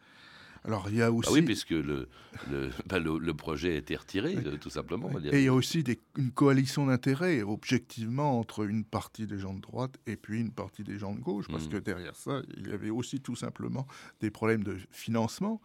Alors, 0.68 0.86
il 0.90 0.96
y 0.96 1.02
a 1.02 1.10
aussi. 1.10 1.30
Ah 1.30 1.32
oui, 1.32 1.40
puisque 1.40 1.70
le, 1.70 2.08
bah, 2.86 2.98
le, 2.98 3.18
le, 3.18 3.34
projet 3.34 3.72
a 3.72 3.76
été 3.76 3.96
retiré, 3.96 4.36
euh, 4.36 4.58
tout 4.58 4.68
simplement. 4.68 5.10
Et 5.32 5.38
il 5.38 5.44
y 5.44 5.48
a 5.48 5.54
aussi 5.54 5.82
des, 5.82 5.98
une 6.18 6.30
coalition 6.30 6.84
d'intérêts, 6.84 7.42
objectivement, 7.42 8.38
entre 8.38 8.68
une 8.68 8.84
partie 8.84 9.26
des 9.26 9.38
gens 9.38 9.54
de 9.54 9.62
droite 9.62 9.96
et 10.06 10.16
puis 10.16 10.40
une 10.40 10.52
partie 10.52 10.84
des 10.84 10.98
gens 10.98 11.14
de 11.14 11.20
gauche, 11.20 11.46
parce 11.48 11.66
mmh. 11.66 11.70
que 11.70 11.76
derrière 11.78 12.14
ça, 12.14 12.42
il 12.54 12.68
y 12.68 12.72
avait 12.72 12.90
aussi 12.90 13.20
tout 13.20 13.34
simplement 13.34 13.86
des 14.20 14.30
problèmes 14.30 14.62
de 14.62 14.76
financement. 14.90 15.62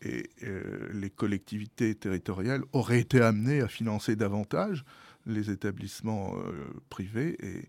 Et 0.00 0.30
euh, 0.44 0.88
les 0.94 1.10
collectivités 1.10 1.94
territoriales 1.94 2.62
auraient 2.72 3.00
été 3.00 3.20
amenées 3.20 3.60
à 3.60 3.68
financer 3.68 4.16
davantage 4.16 4.86
les 5.26 5.50
établissements 5.50 6.34
euh, 6.38 6.64
privés 6.88 7.36
et 7.40 7.68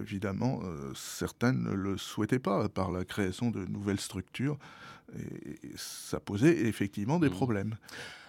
évidemment, 0.00 0.60
certaines 0.94 1.62
ne 1.62 1.72
le 1.72 1.98
souhaitaient 1.98 2.38
pas 2.38 2.68
par 2.68 2.90
la 2.90 3.04
création 3.04 3.50
de 3.50 3.64
nouvelles 3.66 4.00
structures 4.00 4.58
et 5.16 5.58
ça 5.76 6.20
posait 6.20 6.66
effectivement 6.66 7.18
des 7.18 7.28
mmh. 7.28 7.32
problèmes. 7.32 7.76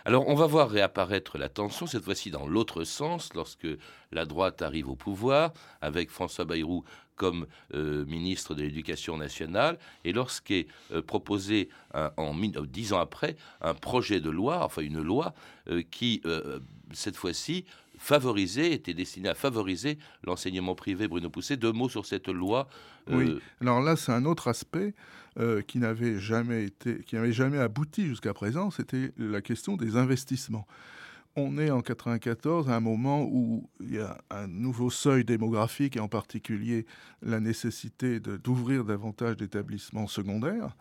Alors 0.05 0.27
on 0.27 0.35
va 0.35 0.47
voir 0.47 0.69
réapparaître 0.69 1.37
la 1.37 1.49
tension, 1.49 1.85
cette 1.85 2.03
fois-ci 2.03 2.31
dans 2.31 2.47
l'autre 2.47 2.83
sens, 2.83 3.33
lorsque 3.35 3.67
la 4.11 4.25
droite 4.25 4.61
arrive 4.61 4.89
au 4.89 4.95
pouvoir, 4.95 5.53
avec 5.81 6.09
François 6.09 6.45
Bayrou 6.45 6.83
comme 7.15 7.47
euh, 7.73 8.05
ministre 8.05 8.55
de 8.55 8.63
l'Éducation 8.63 9.17
nationale, 9.17 9.77
et 10.05 10.13
lorsqu'est 10.13 10.67
euh, 10.93 11.01
proposé, 11.01 11.69
en 11.93 12.33
euh, 12.33 12.65
dix 12.65 12.93
ans 12.93 12.99
après, 12.99 13.35
un 13.61 13.73
projet 13.73 14.21
de 14.21 14.29
loi, 14.29 14.63
enfin 14.63 14.81
une 14.81 15.01
loi, 15.01 15.33
qui, 15.91 16.23
cette 16.93 17.15
fois-ci, 17.15 17.65
favorisait, 17.99 18.71
était 18.71 18.95
destiné 18.95 19.29
à 19.29 19.35
favoriser 19.35 19.99
l'enseignement 20.23 20.73
privé. 20.73 21.07
Bruno 21.07 21.29
Pousset, 21.29 21.57
deux 21.57 21.71
mots 21.71 21.89
sur 21.89 22.05
cette 22.05 22.29
loi. 22.29 22.67
Oui, 23.11 23.39
alors 23.61 23.81
là, 23.81 23.95
c'est 23.95 24.11
un 24.11 24.25
autre 24.25 24.47
aspect. 24.47 24.95
Euh, 25.39 25.61
qui 25.61 25.77
n'avait 25.77 26.19
jamais 26.19 26.65
été, 26.65 27.01
qui 27.03 27.15
jamais 27.31 27.59
abouti 27.59 28.07
jusqu'à 28.07 28.33
présent, 28.33 28.71
c'était 28.71 29.13
la 29.17 29.41
question 29.41 29.77
des 29.77 29.95
investissements. 29.95 30.67
On 31.35 31.57
est 31.59 31.69
en 31.69 31.81
94 31.81 32.67
à 32.69 32.75
un 32.75 32.79
moment 32.79 33.23
où 33.23 33.69
il 33.79 33.93
y 33.93 33.99
a 33.99 34.17
un 34.31 34.47
nouveau 34.47 34.89
seuil 34.89 35.23
démographique 35.23 35.95
et 35.95 35.99
en 35.99 36.09
particulier 36.09 36.85
la 37.21 37.39
nécessité 37.39 38.19
d'ouvrir 38.19 38.83
davantage 38.83 39.37
d'établissements 39.37 40.07
secondaires. 40.07 40.75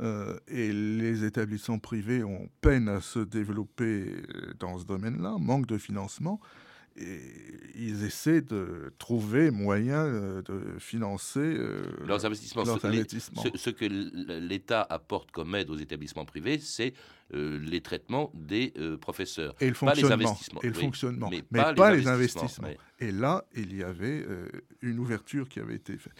Euh, 0.00 0.38
et 0.48 0.72
les 0.72 1.24
établissements 1.24 1.78
privés 1.78 2.24
ont 2.24 2.48
peine 2.60 2.88
à 2.88 3.00
se 3.00 3.20
développer 3.20 4.12
dans 4.58 4.78
ce 4.78 4.84
domaine-là, 4.84 5.36
manque 5.38 5.66
de 5.66 5.78
financement 5.78 6.40
et 6.96 7.20
ils 7.74 8.04
essaient 8.04 8.40
de 8.40 8.92
trouver 8.98 9.50
moyen 9.50 10.04
euh, 10.04 10.42
de 10.42 10.78
financer 10.78 11.40
euh, 11.40 11.82
leurs 12.06 12.24
investissements. 12.24 12.64
ce, 12.64 13.70
que 13.70 13.84
l'État 13.84 14.86
apporte 14.88 15.30
comme 15.32 15.54
aide 15.54 15.70
aux 15.70 15.76
établissements 15.76 16.24
privés, 16.24 16.58
c'est 16.58 16.94
euh, 17.34 17.58
les 17.58 17.80
traitements 17.80 18.30
des 18.34 18.72
professeurs. 19.00 19.54
Et 19.60 19.68
le 19.68 19.74
fonctionnement. 19.74 20.16
les 20.16 20.24
investissements. 20.24 20.62
Et 20.62 20.68
le 20.68 20.74
fonctionnement. 20.74 21.30
Mais, 21.30 21.42
pas, 21.74 21.94
les, 21.94 22.06
investissements. 22.06 22.68
Et 23.00 23.10
là, 23.10 23.44
il 23.56 23.74
y 23.76 23.82
avait 23.82 24.24
une 24.82 24.98
ouverture 24.98 25.48
qui 25.48 25.60
avait 25.60 25.76
été 25.76 25.96
faite. 25.96 26.14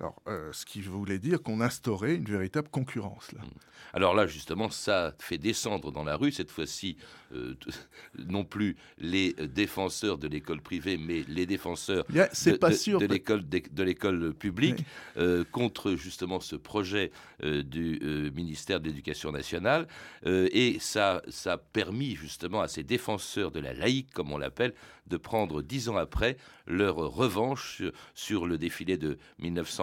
Alors, 0.00 0.22
euh, 0.28 0.52
ce 0.52 0.64
qui 0.64 0.80
voulait 0.80 1.18
dire 1.18 1.42
qu'on 1.42 1.60
instaurait 1.60 2.14
une 2.14 2.24
véritable 2.24 2.68
concurrence. 2.68 3.32
Là. 3.32 3.40
Mm. 3.40 3.48
Alors 3.94 4.14
là, 4.14 4.26
justement, 4.26 4.70
ça 4.70 5.14
fait 5.18 5.38
descendre 5.38 5.90
dans 5.90 6.04
la 6.04 6.16
rue, 6.16 6.30
cette 6.30 6.50
fois-ci, 6.50 6.96
euh, 7.32 7.54
non 8.18 8.44
plus 8.44 8.76
les 8.98 9.32
défenseurs 9.32 10.18
de 10.18 10.28
l'école 10.28 10.60
privée, 10.60 10.98
mais 10.98 11.24
les 11.26 11.46
défenseurs 11.46 12.04
de, 12.08 13.06
l'école 13.06 13.48
de, 13.48 13.82
l'école 13.82 14.34
publique 14.34 14.84
euh, 15.16 15.44
contre 15.50 15.94
justement 15.94 16.40
ce 16.40 16.56
projet 16.56 17.10
du 17.42 18.00
ministère 18.34 18.80
de 18.80 18.88
l'Éducation 18.88 19.32
nationale. 19.32 19.86
et 20.24 20.78
ça, 20.80 21.22
ça 21.28 21.52
a 21.52 21.58
permis 21.58 22.16
justement 22.16 22.60
à 22.60 22.68
ces 22.68 22.82
défenseurs 22.82 23.50
de 23.50 23.60
la 23.60 23.72
laïque, 23.72 24.12
comme 24.12 24.32
on 24.32 24.38
l'appelle, 24.38 24.74
de 25.06 25.16
prendre 25.16 25.62
dix 25.62 25.88
ans 25.88 25.96
après 25.96 26.36
leur 26.66 26.96
revanche 26.96 27.82
sur 28.14 28.46
le 28.46 28.58
défilé 28.58 28.98
de 28.98 29.18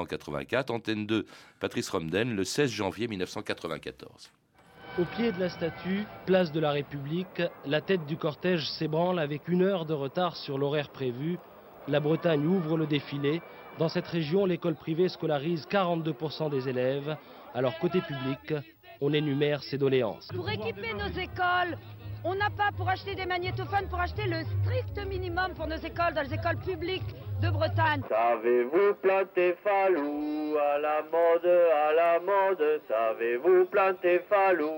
1984. 0.05 0.71
Antenne 0.71 1.05
2, 1.05 1.25
Patrice 1.59 1.89
Romden, 1.89 2.35
le 2.35 2.43
16 2.43 2.71
janvier 2.71 3.07
1994. 3.07 4.31
Au 4.97 5.03
pied 5.03 5.31
de 5.31 5.39
la 5.39 5.49
statue, 5.49 6.05
place 6.25 6.51
de 6.51 6.59
la 6.59 6.71
République, 6.71 7.41
la 7.65 7.81
tête 7.81 8.05
du 8.05 8.15
cortège 8.15 8.69
s'ébranle 8.69 9.19
avec 9.19 9.47
une 9.49 9.61
heure 9.61 9.85
de 9.85 9.93
retard 9.93 10.37
sur 10.37 10.57
l'horaire 10.57 10.89
prévu. 10.89 11.37
La 11.87 11.99
Bretagne 11.99 12.45
ouvre 12.45 12.77
le 12.77 12.87
défilé. 12.87 13.41
Dans 13.77 13.89
cette 13.89 14.07
région, 14.07 14.45
l'école 14.45 14.75
privée 14.75 15.09
scolarise 15.09 15.67
42% 15.69 16.49
des 16.49 16.69
élèves. 16.69 17.17
Alors 17.53 17.77
côté 17.79 17.99
public, 17.99 18.53
on 19.01 19.11
énumère 19.11 19.63
ces 19.63 19.77
doléances. 19.77 20.29
Pour 20.33 20.49
équiper 20.49 20.93
nos 20.93 21.09
écoles, 21.19 21.77
on 22.25 22.33
n'a 22.35 22.49
pas 22.49 22.71
pour 22.75 22.89
acheter 22.89 23.15
des 23.15 23.25
magnétophones, 23.25 23.87
pour 23.89 23.99
acheter 23.99 24.23
le 24.25 24.43
strict 24.43 25.07
minimum 25.07 25.53
pour 25.55 25.67
nos 25.67 25.77
écoles, 25.77 26.13
dans 26.15 26.23
les 26.23 26.33
écoles 26.33 26.57
publiques 26.57 27.15
de 27.41 27.49
Bretagne. 27.49 28.01
Savez-vous 28.09 28.95
planter 29.01 29.55
falou 29.63 30.57
à 30.57 30.79
la 30.79 31.01
mode, 31.03 31.45
à 31.45 31.93
la 31.93 32.19
mode? 32.19 32.81
Savez-vous 32.87 33.65
planter 33.65 34.21
falou 34.27 34.71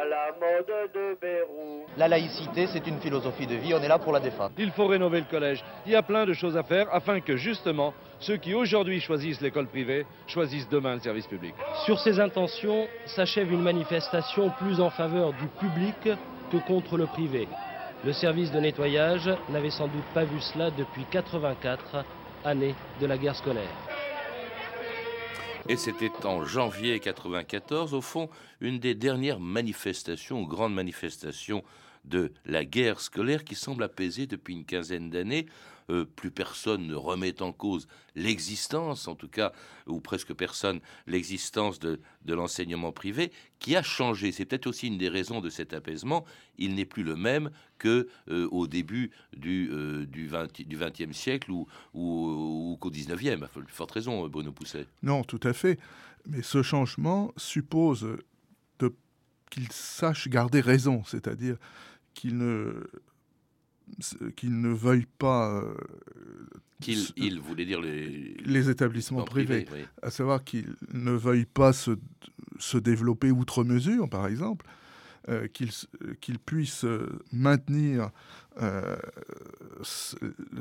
à 0.00 0.04
la 0.06 0.32
mode 0.40 0.92
de 0.94 1.18
Beyrouth. 1.20 1.86
La 1.98 2.08
laïcité, 2.08 2.66
c'est 2.66 2.86
une 2.86 2.98
philosophie 2.98 3.46
de 3.46 3.56
vie, 3.56 3.74
on 3.74 3.82
est 3.82 3.88
là 3.88 3.98
pour 3.98 4.12
la 4.12 4.20
défendre. 4.20 4.52
Il 4.58 4.70
faut 4.70 4.86
rénover 4.86 5.20
le 5.20 5.26
collège. 5.26 5.62
Il 5.84 5.92
y 5.92 5.96
a 5.96 6.02
plein 6.02 6.24
de 6.24 6.32
choses 6.32 6.56
à 6.56 6.62
faire 6.62 6.86
afin 6.92 7.20
que 7.20 7.36
justement 7.36 7.92
ceux 8.20 8.36
qui 8.36 8.54
aujourd'hui 8.54 9.00
choisissent 9.00 9.40
l'école 9.42 9.66
privée 9.66 10.06
choisissent 10.26 10.68
demain 10.68 10.94
le 10.94 11.00
service 11.00 11.26
public. 11.26 11.54
Sur 11.84 11.98
ces 11.98 12.20
intentions 12.20 12.86
s'achève 13.04 13.52
une 13.52 13.62
manifestation 13.62 14.50
plus 14.58 14.80
en 14.80 14.90
faveur 14.90 15.32
du 15.34 15.46
public 15.60 16.16
que 16.50 16.58
contre 16.58 16.96
le 16.96 17.06
privé. 17.06 17.48
Le 18.04 18.12
service 18.12 18.52
de 18.52 18.60
nettoyage 18.60 19.30
n'avait 19.48 19.70
sans 19.70 19.88
doute 19.88 20.04
pas 20.14 20.24
vu 20.24 20.40
cela 20.40 20.70
depuis 20.70 21.04
84 21.10 22.04
années 22.44 22.74
de 23.00 23.06
la 23.06 23.18
guerre 23.18 23.36
scolaire. 23.36 23.74
Et 25.68 25.76
c'était 25.76 26.12
en 26.24 26.44
janvier 26.44 27.00
94, 27.00 27.92
au 27.92 28.00
fond, 28.00 28.30
une 28.60 28.78
des 28.78 28.94
dernières 28.94 29.40
manifestations, 29.40 30.42
grandes 30.42 30.74
manifestations 30.74 31.64
de 32.04 32.32
la 32.44 32.64
guerre 32.64 33.00
scolaire 33.00 33.42
qui 33.42 33.56
semble 33.56 33.82
apaisée 33.82 34.26
depuis 34.26 34.54
une 34.54 34.64
quinzaine 34.64 35.10
d'années. 35.10 35.46
Euh, 35.88 36.04
plus 36.04 36.32
personne 36.32 36.88
ne 36.88 36.96
remet 36.96 37.42
en 37.42 37.52
cause 37.52 37.86
l'existence, 38.16 39.06
en 39.06 39.14
tout 39.14 39.28
cas, 39.28 39.52
ou 39.86 40.00
presque 40.00 40.34
personne, 40.34 40.80
l'existence 41.06 41.78
de, 41.78 42.00
l'enseignement 42.26 42.90
privé, 42.90 43.30
qui 43.60 43.76
a 43.76 43.82
changé. 43.82 44.32
C'est 44.32 44.46
peut-être 44.46 44.66
aussi 44.66 44.88
une 44.88 44.98
des 44.98 45.08
raisons 45.08 45.40
de 45.40 45.48
cet 45.48 45.72
apaisement. 45.74 46.24
Il 46.58 46.74
n'est 46.74 46.86
plus 46.86 47.04
le 47.04 47.14
même 47.14 47.50
que 47.78 48.08
euh, 48.28 48.66
début 48.66 49.12
du, 49.36 49.70
euh, 49.70 50.06
du, 50.06 50.26
20, 50.26 50.62
du 50.62 50.76
20e 50.76 51.12
siècle 51.12 51.52
ou, 51.52 51.68
qu'au 52.80 52.90
19e. 52.90 53.44
A 53.44 53.48
forte 53.68 53.92
raison, 53.92 54.26
Bruno 54.28 54.50
Pousset. 54.50 54.86
Non, 55.04 55.22
tout 55.22 55.40
à 55.44 55.52
fait. 55.52 55.78
Mais 56.26 56.42
ce 56.42 56.62
changement 56.62 57.32
suppose 57.36 58.08
qu'il 59.50 59.70
sache 59.70 60.28
garder 60.28 60.60
raison, 60.60 61.02
c'est-à-dire 61.04 61.56
qu'il 62.14 62.38
ne 62.38 62.88
qu'il 64.36 64.60
ne 64.60 64.68
veuille 64.68 65.06
pas. 65.18 65.62
Euh, 65.62 65.74
qu'il 66.80 67.06
il 67.16 67.40
voulait 67.40 67.64
dire 67.64 67.80
les, 67.80 68.36
les 68.44 68.70
établissements 68.70 69.24
privés, 69.24 69.66
à 70.02 70.10
savoir 70.10 70.44
qu'il 70.44 70.74
ne 70.92 71.12
veuille 71.12 71.46
pas 71.46 71.72
se, 71.72 71.92
se, 72.58 72.76
développer 72.76 73.30
outre 73.30 73.64
mesure, 73.64 74.10
par 74.10 74.26
exemple, 74.26 74.66
euh, 75.28 75.48
qu'il 75.48 75.70
qu'il 76.20 76.38
puisse 76.38 76.84
euh, 76.84 77.08
maintenir 77.32 78.10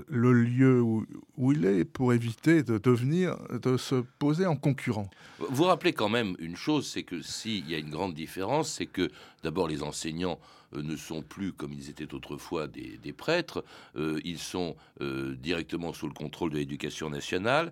le 0.10 0.34
lieu 0.34 0.82
où, 0.82 1.06
où, 1.38 1.54
il 1.54 1.66
est 1.66 1.86
pour 1.86 2.12
éviter 2.12 2.62
de 2.62 2.78
devenir, 2.78 3.38
de 3.50 3.78
se 3.78 4.04
poser 4.20 4.46
en 4.46 4.58
concurrent. 4.58 5.10
Vous 5.40 5.64
rappelez 5.64 5.94
quand 5.94 6.10
même 6.10 6.36
une 6.40 6.58
chose, 6.58 6.88
c'est 6.88 7.04
que 7.04 7.22
s'il 7.22 7.70
y 7.70 7.76
a 7.76 7.78
une 7.78 7.92
grande 7.92 8.14
différence, 8.14 8.70
c'est 8.70 8.86
que 8.86 9.10
d'abord 9.44 9.70
les 9.70 9.82
enseignants 9.82 10.40
euh, 10.42 10.64
ne 10.82 10.96
sont 10.96 11.22
plus, 11.22 11.54
comme 11.54 11.74
ils 11.74 11.90
étaient 11.90 12.14
autrefois, 12.14 12.68
des, 12.68 13.14
prêtres. 13.14 13.64
Euh, 13.96 14.20
ils 14.24 14.40
sont 14.40 14.76
euh, 15.02 15.36
directement 15.36 15.94
sous 15.94 16.08
le 16.08 16.14
contrôle 16.14 16.52
de 16.52 16.58
l'éducation 16.58 17.10
nationale. 17.10 17.72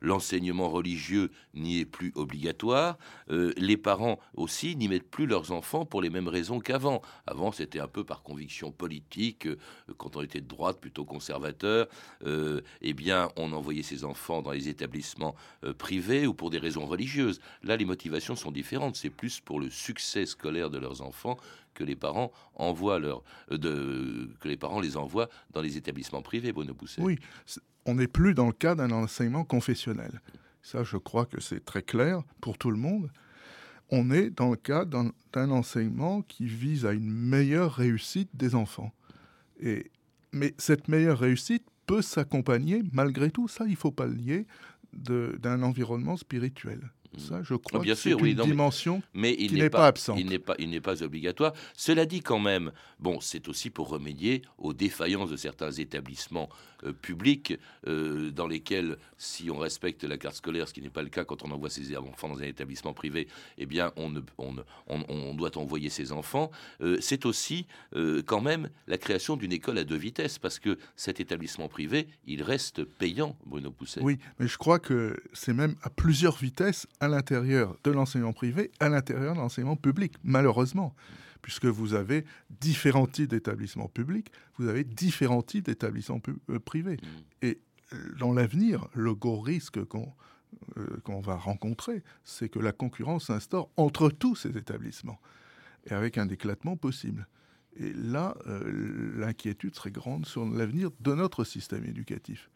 L'enseignement 0.00 0.68
religieux 0.68 1.30
n'y 1.54 1.80
est 1.80 1.84
plus 1.84 2.12
obligatoire. 2.16 2.98
les 3.28 3.76
parents 3.76 4.18
aussi 4.34 4.74
n'y 4.74 4.88
mettent 4.88 5.10
plus 5.10 5.26
leurs 5.26 5.52
enfants 5.52 5.84
pour 5.84 6.02
les 6.02 6.10
mêmes 6.10 6.28
raisons 6.28 6.58
qu'avant. 6.58 7.02
Avant, 7.26 7.52
c'était 7.52 7.78
un 7.78 7.86
peu 7.86 8.04
par 8.04 8.22
conviction 8.22 8.72
politique. 8.72 9.46
quand 9.96 10.16
on 10.16 10.22
était 10.22 10.40
de 10.40 10.48
droite, 10.48 10.80
plutôt 10.80 11.04
conservateur, 11.04 11.86
eh 12.24 12.94
bien, 12.94 13.30
on 13.36 13.52
envoyait 13.52 13.82
ses 13.82 14.04
enfants 14.04 14.42
dans 14.42 14.52
les 14.52 14.68
établissements 14.68 15.36
privés 15.78 16.26
ou 16.26 16.34
pour 16.34 16.50
des 16.50 16.58
raisons 16.58 16.86
religieuses. 16.86 17.40
Là, 17.62 17.76
les 17.76 17.84
motivations 17.84 18.36
sont 18.36 18.50
différentes. 18.50 18.96
C'est 18.96 19.10
plus 19.10 19.40
pour 19.40 19.60
le 19.60 19.70
succès 19.70 20.26
scolaire 20.26 20.70
de 20.70 20.78
leurs 20.78 21.02
enfants 21.02 21.38
que 21.74 21.84
les 21.84 21.96
parents 21.96 22.32
envoient 22.54 23.00
euh, 23.00 24.26
que 24.40 24.48
les 24.48 24.56
parents 24.56 24.80
les 24.80 24.96
envoient 24.96 25.28
dans 25.52 25.60
les 25.60 25.76
établissements 25.76 26.22
privés, 26.22 26.52
Bruno 26.52 26.74
Pousset. 26.74 27.02
Oui, 27.02 27.18
on 27.86 27.94
n'est 27.94 28.08
plus 28.08 28.34
dans 28.34 28.46
le 28.46 28.52
cas 28.52 28.74
d'un 28.74 28.90
enseignement 28.90 29.44
confessionnel. 29.44 30.20
Ça, 30.62 30.84
je 30.84 30.96
crois 30.96 31.24
que 31.24 31.40
c'est 31.40 31.64
très 31.64 31.82
clair 31.82 32.22
pour 32.40 32.58
tout 32.58 32.70
le 32.70 32.76
monde. 32.76 33.10
On 33.90 34.10
est 34.10 34.28
dans 34.30 34.50
le 34.50 34.56
cas 34.56 34.84
d'un 34.84 35.50
enseignement 35.50 36.20
qui 36.22 36.46
vise 36.46 36.84
à 36.84 36.92
une 36.92 37.10
meilleure 37.10 37.72
réussite 37.72 38.28
des 38.34 38.54
enfants. 38.54 38.92
Et, 39.60 39.90
mais 40.32 40.54
cette 40.58 40.88
meilleure 40.88 41.18
réussite 41.18 41.64
peut 41.86 42.02
s'accompagner, 42.02 42.82
malgré 42.92 43.30
tout, 43.30 43.48
ça, 43.48 43.64
il 43.64 43.70
ne 43.70 43.76
faut 43.76 43.90
pas 43.90 44.06
le 44.06 44.14
nier, 44.14 44.46
d'un 44.92 45.62
environnement 45.62 46.16
spirituel. 46.16 46.92
Ça, 47.18 47.42
je 47.42 47.54
crois 47.54 47.80
Bien 47.80 47.94
que 47.94 48.00
sûr, 48.00 48.24
une 48.24 48.36
dimension 48.36 49.02
mais 49.14 49.34
il 49.38 49.50
qui 49.50 49.54
n'est 49.56 49.70
pas, 49.70 49.86
absente. 49.86 50.18
Il 50.18 50.26
n'est 50.26 50.38
pas, 50.38 50.54
il 50.58 50.70
n'est 50.70 50.80
pas 50.80 51.02
obligatoire. 51.02 51.52
Cela 51.76 52.06
dit, 52.06 52.20
quand 52.20 52.38
même, 52.38 52.72
bon, 53.00 53.20
c'est 53.20 53.48
aussi 53.48 53.70
pour 53.70 53.88
remédier 53.88 54.42
aux 54.58 54.72
défaillances 54.72 55.30
de 55.30 55.36
certains 55.36 55.70
établissements 55.72 56.48
euh, 56.84 56.92
publics 56.92 57.58
euh, 57.86 58.30
dans 58.30 58.46
lesquels, 58.46 58.98
si 59.16 59.50
on 59.50 59.58
respecte 59.58 60.04
la 60.04 60.16
carte 60.16 60.36
scolaire, 60.36 60.68
ce 60.68 60.74
qui 60.74 60.80
n'est 60.80 60.90
pas 60.90 61.02
le 61.02 61.08
cas 61.08 61.24
quand 61.24 61.42
on 61.42 61.50
envoie 61.50 61.70
ses 61.70 61.96
enfants 61.96 62.28
dans 62.28 62.38
un 62.38 62.44
établissement 62.44 62.92
privé, 62.92 63.28
eh 63.58 63.66
bien, 63.66 63.92
on, 63.96 64.10
ne, 64.10 64.20
on, 64.38 64.56
on, 64.86 65.34
doit 65.34 65.56
envoyer 65.58 65.90
ses 65.90 66.12
enfants. 66.12 66.50
Euh, 66.80 66.98
c'est 67.00 67.26
aussi, 67.26 67.66
quand 68.26 68.40
même, 68.40 68.70
la 68.86 68.98
création 68.98 69.36
d'une 69.36 69.52
école 69.52 69.78
à 69.78 69.84
deux 69.84 69.96
vitesses, 69.96 70.38
parce 70.38 70.58
que 70.58 70.78
cet 70.96 71.20
établissement 71.20 71.68
privé, 71.68 72.08
il 72.26 72.42
reste 72.42 72.84
payant, 72.84 73.36
Bruno 73.46 73.70
Pousset. 73.70 74.00
Oui, 74.02 74.18
mais 74.38 74.46
je 74.46 74.56
crois 74.56 74.78
que 74.78 75.16
c'est 75.32 75.52
même 75.52 75.74
à 75.82 75.90
plusieurs 75.90 76.36
vitesses 76.36 76.86
à 77.08 77.16
l'intérieur 77.16 77.76
de 77.84 77.90
l'enseignement 77.90 78.32
privé, 78.32 78.70
à 78.80 78.88
l'intérieur 78.88 79.34
de 79.34 79.40
l'enseignement 79.40 79.76
public, 79.76 80.14
malheureusement, 80.22 80.94
puisque 81.42 81.66
vous 81.66 81.94
avez 81.94 82.24
différents 82.60 83.06
types 83.06 83.30
d'établissements 83.30 83.88
publics, 83.88 84.30
vous 84.58 84.68
avez 84.68 84.84
différents 84.84 85.42
types 85.42 85.64
d'établissements 85.64 86.20
euh, 86.50 86.58
privés. 86.58 86.96
Mm. 86.96 87.06
Et 87.42 87.60
euh, 87.92 88.14
dans 88.18 88.32
l'avenir, 88.32 88.88
le 88.94 89.14
gros 89.14 89.40
risque 89.40 89.78
euh, 89.78 89.84
qu'on 91.04 91.20
va 91.20 91.36
rencontrer, 91.36 92.02
c'est 92.24 92.48
que 92.48 92.58
la 92.58 92.72
concurrence 92.72 93.26
s'instaure 93.26 93.70
entre 93.76 94.10
tous 94.10 94.36
ces 94.36 94.56
établissements, 94.56 95.20
et 95.86 95.92
avec 95.92 96.18
un 96.18 96.28
éclatement 96.28 96.76
possible. 96.76 97.26
Et 97.80 97.92
là, 97.92 98.34
l'inquiétude 99.14 99.76
serait 99.76 99.92
grande 99.92 100.26
sur 100.26 100.44
l'avenir 100.44 100.90
de 100.98 101.14
notre 101.14 101.44
système 101.44 101.84
éducatif. 101.84 102.50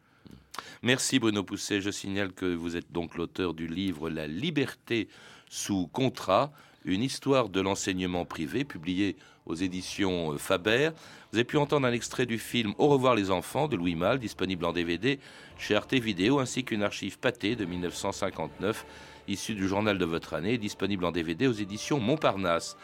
Merci 0.81 1.19
Bruno 1.19 1.43
Pousset. 1.43 1.81
Je 1.81 1.91
signale 1.91 2.33
que 2.33 2.45
vous 2.45 2.75
êtes 2.75 2.91
donc 2.91 3.15
l'auteur 3.15 3.53
du 3.53 3.67
livre 3.67 4.09
La 4.09 4.27
liberté 4.27 5.07
sous 5.49 5.87
contrat, 5.87 6.51
une 6.83 7.03
histoire 7.03 7.49
de 7.49 7.61
l'enseignement 7.61 8.25
privé, 8.25 8.63
publié 8.63 9.15
aux 9.45 9.55
éditions 9.55 10.33
euh, 10.33 10.37
Faber. 10.37 10.89
Vous 11.31 11.37
avez 11.37 11.43
pu 11.43 11.57
entendre 11.57 11.87
un 11.87 11.93
extrait 11.93 12.25
du 12.25 12.39
film 12.39 12.73
Au 12.77 12.87
revoir 12.87 13.15
les 13.15 13.29
enfants 13.31 13.67
de 13.67 13.75
Louis 13.75 13.95
Malle, 13.95 14.19
disponible 14.19 14.65
en 14.65 14.73
DVD 14.73 15.19
chez 15.57 15.75
Arte 15.75 15.93
Vidéo, 15.93 16.39
ainsi 16.39 16.63
qu'une 16.63 16.83
archive 16.83 17.19
pâtée 17.19 17.55
de 17.55 17.65
1959, 17.65 18.85
issue 19.27 19.55
du 19.55 19.67
journal 19.67 19.97
de 19.97 20.05
votre 20.05 20.33
année, 20.33 20.57
disponible 20.57 21.05
en 21.05 21.11
DVD 21.11 21.47
aux 21.47 21.53
éditions 21.53 21.99
Montparnasse. 21.99 22.77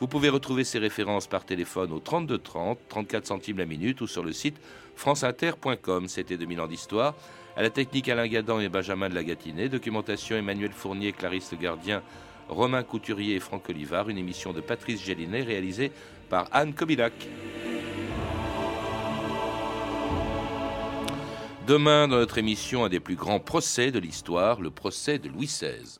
Vous 0.00 0.08
pouvez 0.08 0.30
retrouver 0.30 0.64
ces 0.64 0.78
références 0.78 1.26
par 1.26 1.44
téléphone 1.44 1.92
au 1.92 2.00
32 2.00 2.38
30, 2.38 2.78
34 2.88 3.26
centimes 3.26 3.58
la 3.58 3.66
minute 3.66 4.00
ou 4.00 4.06
sur 4.06 4.24
le 4.24 4.32
site 4.32 4.56
franceinter.com. 5.00 6.08
C'était 6.08 6.36
2000 6.36 6.60
ans 6.60 6.66
d'histoire. 6.66 7.14
À 7.56 7.62
la 7.62 7.70
technique 7.70 8.08
Alain 8.08 8.28
Gadan 8.28 8.60
et 8.60 8.68
Benjamin 8.68 9.08
de 9.08 9.14
la 9.14 9.24
Gatinet. 9.24 9.68
Documentation 9.68 10.36
Emmanuel 10.36 10.72
Fournier, 10.72 11.12
Clarisse 11.12 11.50
Le 11.52 11.58
Gardien, 11.58 12.02
Romain 12.48 12.82
Couturier 12.82 13.36
et 13.36 13.40
Franck 13.40 13.70
Olivard. 13.70 14.10
Une 14.10 14.18
émission 14.18 14.52
de 14.52 14.60
Patrice 14.60 15.02
Gélinet 15.02 15.42
réalisée 15.42 15.90
par 16.28 16.48
Anne 16.52 16.74
Kobilac. 16.74 17.14
Demain, 21.66 22.06
dans 22.06 22.16
notre 22.16 22.36
émission, 22.38 22.84
un 22.84 22.88
des 22.88 23.00
plus 23.00 23.16
grands 23.16 23.40
procès 23.40 23.90
de 23.90 23.98
l'histoire, 23.98 24.60
le 24.60 24.70
procès 24.70 25.18
de 25.18 25.28
Louis 25.28 25.46
XVI. 25.46 25.98